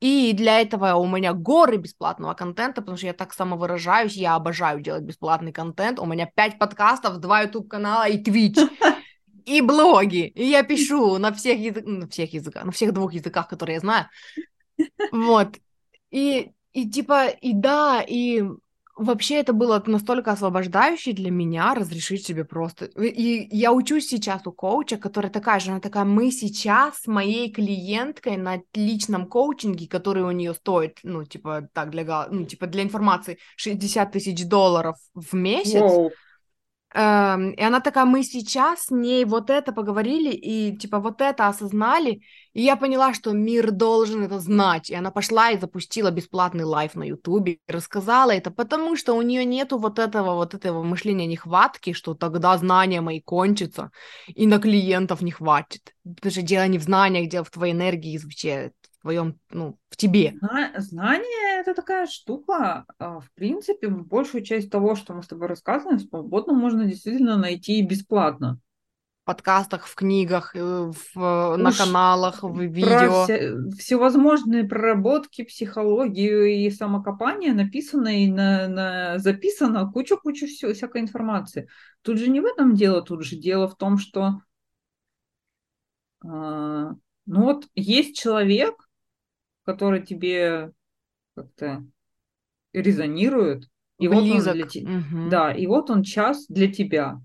[0.01, 4.81] И для этого у меня горы бесплатного контента, потому что я так самовыражаюсь, я обожаю
[4.81, 5.99] делать бесплатный контент.
[5.99, 8.59] У меня пять подкастов, два YouTube-канала и Twitch.
[9.47, 10.27] И блоги.
[10.27, 13.81] И я пишу на всех языках, на всех языках, на всех двух языках, которые я
[13.81, 14.07] знаю.
[15.13, 15.57] Вот.
[16.11, 18.43] И, и типа, и да, и
[18.97, 22.87] Вообще это было настолько освобождающе для меня разрешить себе просто...
[22.87, 27.53] И я учусь сейчас у коуча, которая такая же, она такая, мы сейчас с моей
[27.53, 32.83] клиенткой на личном коучинге, который у нее стоит, ну, типа, так, для, ну, типа, для
[32.83, 36.11] информации 60 тысяч долларов в месяц, wow.
[36.99, 41.47] Эм, и она такая, мы сейчас с ней вот это поговорили, и типа вот это
[41.47, 42.23] осознали,
[42.55, 44.89] и я поняла, что мир должен это знать.
[44.89, 49.45] И она пошла и запустила бесплатный live на Ютубе, рассказала это, потому что у нее
[49.45, 53.91] нету вот этого вот этого мышления нехватки, что тогда знания мои кончатся,
[54.29, 55.95] и на клиентов не хватит.
[56.03, 58.73] Потому что дело не в знаниях, дело в твоей энергии, вообще
[59.07, 60.35] твоем, ну, в тебе.
[60.79, 62.85] Знание– это такая штука.
[62.99, 67.81] А, в принципе, большую часть того, что мы с тобой рассказываем, свободно можно действительно найти
[67.83, 68.59] бесплатно.
[69.23, 73.25] В подкастах, в книгах, э, в, на каналах, в видео.
[73.25, 81.69] Все, всевозможные проработки, психологию и самокопание написано и на, на, записано кучу-кучу всякой информации.
[82.03, 84.41] Тут же не в этом дело, тут же дело в том, что
[86.25, 86.29] э,
[87.27, 88.86] ну вот есть человек,
[89.67, 90.73] который тебе
[91.35, 91.85] как-то
[92.73, 93.69] резонирует.
[93.99, 94.55] И Близок.
[94.55, 94.99] вот он для.
[94.99, 95.31] Угу.
[95.31, 97.21] Да, и вот он час для тебя.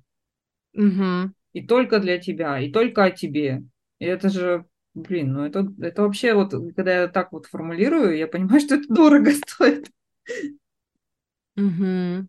[0.74, 1.32] Угу.
[1.54, 3.64] И только для тебя, и только о тебе.
[4.00, 8.28] И это же, блин, ну это, это вообще вот, когда я так вот формулирую, я
[8.28, 9.92] понимаю, что это дорого стоит.
[11.58, 12.28] Угу.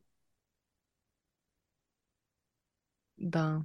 [3.16, 3.64] Да.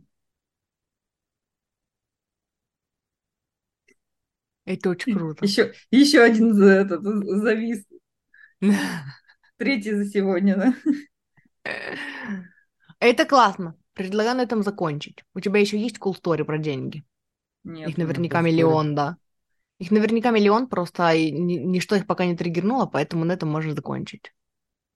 [4.67, 5.45] Это очень круто.
[5.45, 7.85] Еще, еще один за этот завис.
[9.57, 10.73] Третий за сегодня, да?
[12.99, 13.75] Это классно.
[13.93, 15.23] Предлагаю на этом закончить.
[15.33, 17.03] У тебя еще есть cool story про деньги?
[17.63, 19.17] Нет, Их наверняка миллион, да.
[19.79, 23.73] Их наверняка миллион, просто и ни- ничто их пока не триггернуло, поэтому на этом можно
[23.73, 24.33] закончить.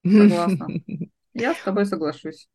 [0.03, 0.67] Согласна.
[1.33, 2.49] Я с тобой соглашусь.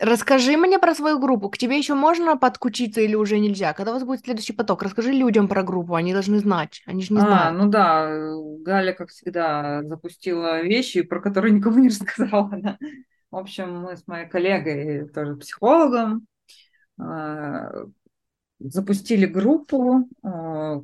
[0.00, 1.48] Расскажи мне про свою группу.
[1.48, 3.72] К тебе еще можно подключиться или уже нельзя?
[3.72, 4.82] Когда у вас будет следующий поток?
[4.82, 6.82] Расскажи людям про группу, они должны знать.
[6.86, 7.58] Они же не А, знают.
[7.58, 8.08] ну да,
[8.60, 12.50] Галя, как всегда, запустила вещи, про которые никому не рассказала.
[12.56, 12.78] да.
[13.30, 16.26] В общем, мы с моей коллегой, тоже психологом,
[17.00, 17.84] э,
[18.60, 20.80] запустили группу э,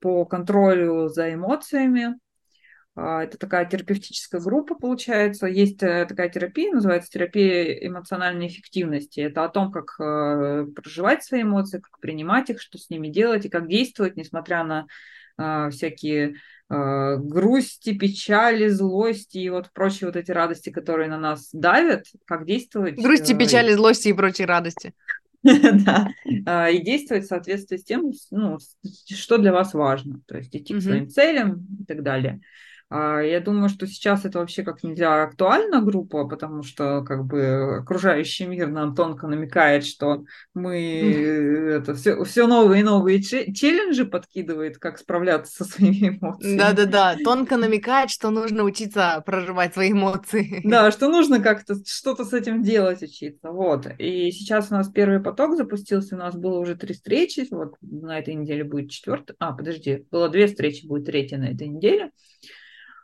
[0.00, 2.16] по контролю за эмоциями.
[2.96, 5.46] А, Это такая терапевтическая группа, получается.
[5.46, 9.20] Есть э, такая терапия, называется терапия эмоциональной эффективности.
[9.20, 13.44] Это о том, как э, проживать свои эмоции, как принимать их, что с ними делать
[13.44, 14.86] и как действовать, несмотря на
[15.38, 16.34] э, всякие
[16.68, 22.44] э, грусти, печали, злости и вот прочие вот эти радости, которые на нас давят, как
[22.44, 22.96] действовать.
[23.00, 24.92] Грусти, э, печали, злости и прочие радости.
[25.42, 26.10] Да,
[26.44, 28.58] а, и действовать в соответствии с тем, ну,
[29.08, 32.42] что для вас важно, то есть идти к своим целям и так далее.
[32.92, 37.78] А, Я думаю, что сейчас это вообще как нельзя актуальна группа, потому что как бы
[37.78, 40.24] окружающий мир нам тонко намекает, что
[40.54, 40.80] мы
[41.76, 46.58] это все, все новые и новые че- челленджи подкидывает, как справляться со своими эмоциями.
[46.58, 50.60] Да-да-да, тонко намекает, что нужно учиться проживать свои эмоции.
[50.64, 53.50] Да, что нужно как-то что-то с этим делать, учиться.
[53.52, 53.86] Вот.
[53.98, 58.18] И сейчас у нас первый поток запустился, у нас было уже три встречи, вот на
[58.18, 59.36] этой неделе будет четвертая.
[59.38, 62.10] А, подожди, было две встречи, будет третья на этой неделе.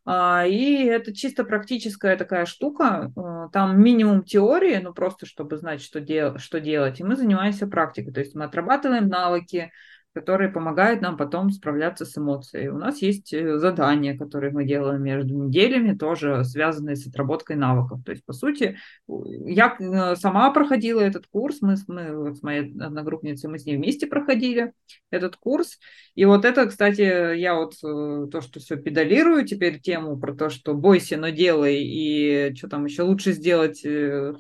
[0.09, 3.13] А, И это чисто практическая такая штука.
[3.17, 7.01] э, Там минимум теории, ну просто чтобы знать, что, дел- что делать.
[7.01, 8.13] И мы занимаемся практикой.
[8.13, 9.73] То есть мы отрабатываем навыки,
[10.17, 12.69] которые помогают нам потом справляться с эмоцией.
[12.69, 18.01] У нас есть э, задания, которые мы делаем между неделями, тоже связанные с отработкой навыков.
[18.03, 22.63] То есть, по сути, я э, сама проходила этот курс, мы, мы вот с моей
[22.63, 24.73] одногруппницей, мы с ней вместе проходили
[25.11, 25.79] этот курс.
[26.15, 30.49] И вот это, кстати, я вот э, то, что все педалирую теперь тему про то,
[30.49, 33.85] что бойся, но делай, и что там еще лучше сделать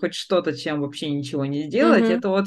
[0.00, 2.04] хоть что-то, чем вообще ничего не сделать.
[2.04, 2.12] Мгм.
[2.12, 2.46] Это вот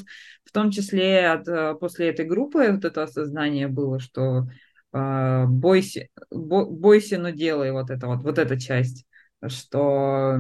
[0.50, 4.47] в том числе от, э, после этой группы вот это осознание было, что
[4.93, 9.06] э, бойся, бо- бойся, но делай вот это вот, вот эта часть
[9.47, 10.36] что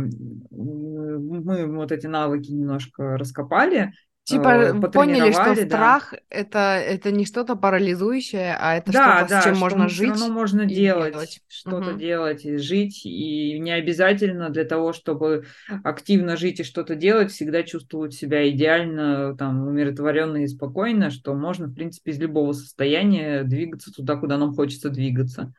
[0.51, 3.93] мы вот эти навыки немножко раскопали,
[4.29, 5.55] Типа э, поняли, что да.
[5.55, 9.89] страх это, это не что-то парализующее, а это Да, что-то, да, с чем что можно
[9.89, 10.09] жить.
[10.09, 11.41] равно можно делать, делать.
[11.47, 11.99] что-то Мгм.
[11.99, 15.45] делать и жить, и не обязательно для того, чтобы
[15.83, 21.67] активно жить и что-то делать, всегда чувствовать себя идеально, там, умиротворенно и спокойно, что можно,
[21.67, 25.53] в принципе, из любого состояния двигаться туда, куда нам хочется двигаться.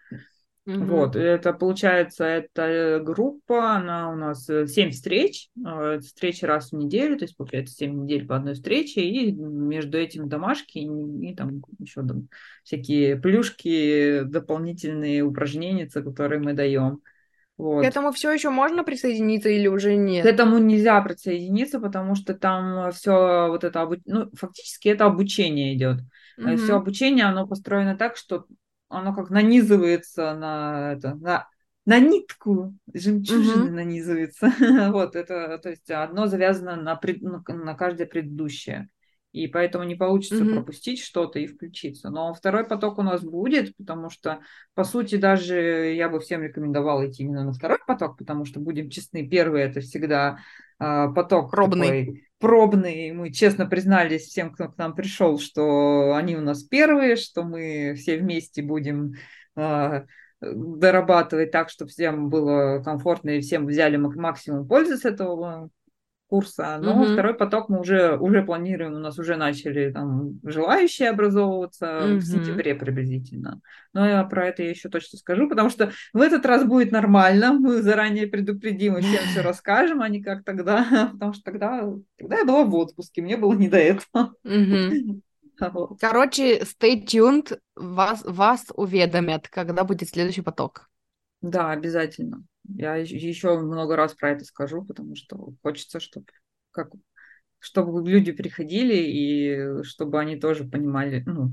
[0.73, 0.77] Мгм.
[0.79, 6.77] Вот, это получается, эта группа, она у нас э, семь встреч, э, встречи раз в
[6.77, 11.35] неделю, то есть получается семь недель по одной встрече, и между этим домашки, и, и
[11.35, 12.29] там еще там
[12.65, 17.03] всякие плюшки, дополнительные упражнения, которые мы даем.
[17.79, 17.87] К Вот.
[17.87, 20.27] этому все еще можно присоединиться или уже К нет?
[20.27, 26.01] этому нельзя присоединиться, потому что там все вот это, обу- ну, фактически это обучение идет.
[26.59, 26.77] Все Мгм.
[26.77, 28.45] обучение, оно построено так, что
[28.91, 31.49] оно как нанизывается на это, на,
[31.87, 33.77] на нитку, жемчужины Мгм.
[33.77, 34.51] нанизывается.
[34.93, 38.89] Вот это, то есть одно завязано на, пред- к- на каждое предыдущее.
[39.33, 40.57] И поэтому не получится Мгм.
[40.57, 42.11] пропустить что-то и включиться.
[42.11, 44.41] Но второй поток у нас будет, потому что,
[44.75, 48.91] по сути, даже я бы всем рекомендовала идти именно на второй поток, потому что, будем
[48.91, 50.39] честны, первый это всегда
[50.79, 52.07] а, поток Пробный.
[52.07, 53.13] такой пробный.
[53.13, 57.95] Мы честно признались всем, кто к нам пришел, что они у нас первые, что мы
[57.97, 59.13] все вместе будем
[59.55, 60.07] а,
[60.41, 65.69] дорабатывать так, чтобы всем было комфортно и всем взяли мак- максимум пользы с этого
[66.31, 66.79] курса.
[66.81, 67.13] Но Мгм.
[67.13, 72.21] второй поток мы уже, уже планируем, у нас уже начали там желающие образовываться Мгм.
[72.21, 73.61] в сентябре приблизительно.
[73.93, 77.53] Но я про это я еще точно скажу, потому что в этот раз будет нормально,
[77.53, 82.39] мы заранее предупредим и всем все расскажем, а не как тогда, потому что тогда, тогда
[82.39, 84.35] я была в отпуске, мне было не до этого.
[86.01, 90.89] Короче, stay tuned, вас, вас уведомят, когда будет следующий поток.
[91.43, 92.45] Да, обязательно.
[92.77, 96.27] Я еще много раз про это скажу, потому что хочется, чтобы
[96.71, 96.93] как
[97.59, 101.53] чтобы люди приходили и чтобы они тоже понимали, ну,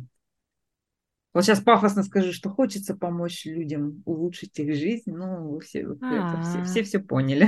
[1.34, 6.64] вот сейчас пафосно скажу, что хочется помочь людям улучшить их жизнь, ну, все, это, все,
[6.64, 6.84] все, А.
[6.84, 7.48] все поняли.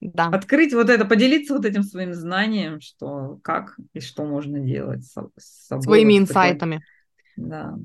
[0.00, 0.26] Да.
[0.26, 5.14] Открыть вот это, поделиться вот этим своим знанием, что как и что можно делать с,
[5.38, 5.84] с собой.
[5.84, 6.84] Своими вот такой- инсайтами.
[7.36, 7.78] Да.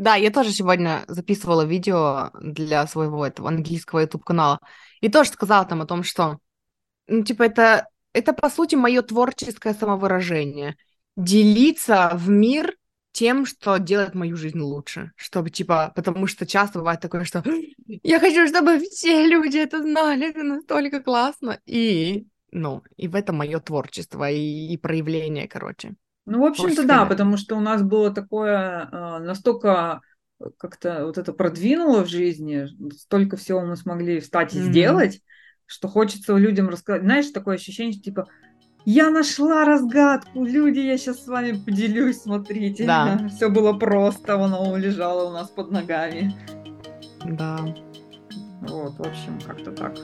[0.00, 4.58] Да, я тоже сегодня записывала видео для своего этого английского YouTube канала
[5.02, 6.38] и тоже сказала там о том, что,
[7.06, 10.76] ну, типа, это, это по сути мое творческое самовыражение.
[11.18, 12.76] Делиться в мир
[13.12, 15.12] тем, что делает мою жизнь лучше.
[15.16, 17.44] Чтобы, типа, потому что часто бывает такое, что
[17.86, 21.60] я хочу, чтобы все люди это знали, это настолько классно.
[21.66, 25.94] И, ну, и в этом мое творчество и, и проявление, короче.
[26.30, 30.00] Ну, в общем-то, да, потому что у нас было такое, э, настолько
[30.58, 34.70] как-то вот это продвинуло в жизни, столько всего мы смогли встать и Мгм.
[34.70, 35.20] сделать,
[35.66, 37.02] что хочется людям рассказать.
[37.02, 38.28] Знаешь, такое ощущение, что типа,
[38.84, 42.86] я нашла разгадку, люди, я сейчас с вами поделюсь, смотрите.
[42.86, 43.18] Да.
[43.36, 46.32] Все было просто, оно лежало у нас под ногами.
[47.24, 47.58] Да.
[48.60, 49.98] Вот, в общем, как-то так.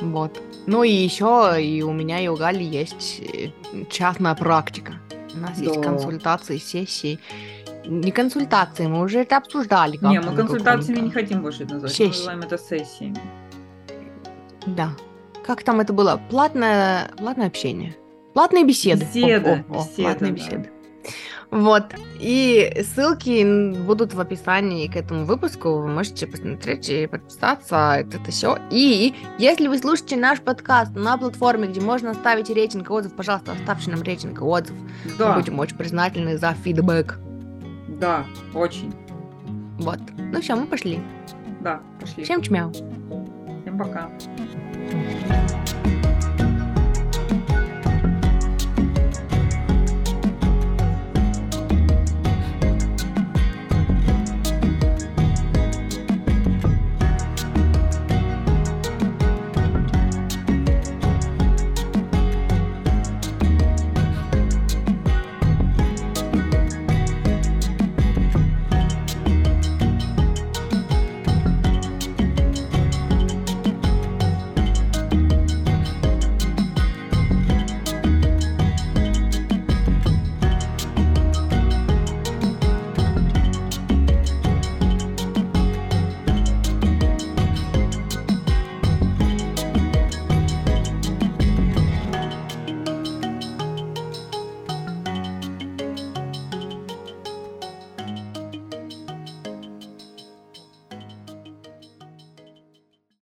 [0.00, 0.42] Вот.
[0.66, 3.50] Ну и еще и у меня и у Гали есть э,
[3.88, 4.94] частная практика.
[5.38, 5.82] У нас есть Да.
[5.82, 7.18] консультации, сессии.
[7.86, 9.98] Не консультации, мы уже это обсуждали.
[10.02, 12.18] не, мы консультациями не хотим больше это называть, мы Сессии.
[12.18, 13.20] называем это сессиями.
[14.66, 14.90] Да.
[15.46, 16.20] Как там это было?
[16.28, 17.96] Платное, платное общение.
[18.34, 19.04] Платные беседы.
[19.04, 20.36] О, Беседы, о, о, беседы, платные да.
[20.36, 20.70] беседы.
[21.50, 21.94] Вот.
[22.20, 25.78] И ссылки будут в описании к этому выпуску.
[25.78, 27.94] Вы можете посмотреть и подписаться.
[27.98, 28.58] Это все.
[28.70, 33.52] И если вы слушаете наш подкаст на платформе, где можно оставить рейтинг и отзыв, пожалуйста,
[33.52, 34.76] оставьте нам рейтинг и отзыв.
[35.04, 37.18] Мы Да, будем очень признательны за фидбэк.
[37.98, 38.92] да, очень.
[39.78, 40.00] Вот.
[40.18, 41.00] Ну все, мы пошли.
[41.60, 42.24] Да, пошли.
[42.24, 42.72] Всем чмяу.
[42.72, 44.10] Всем пока.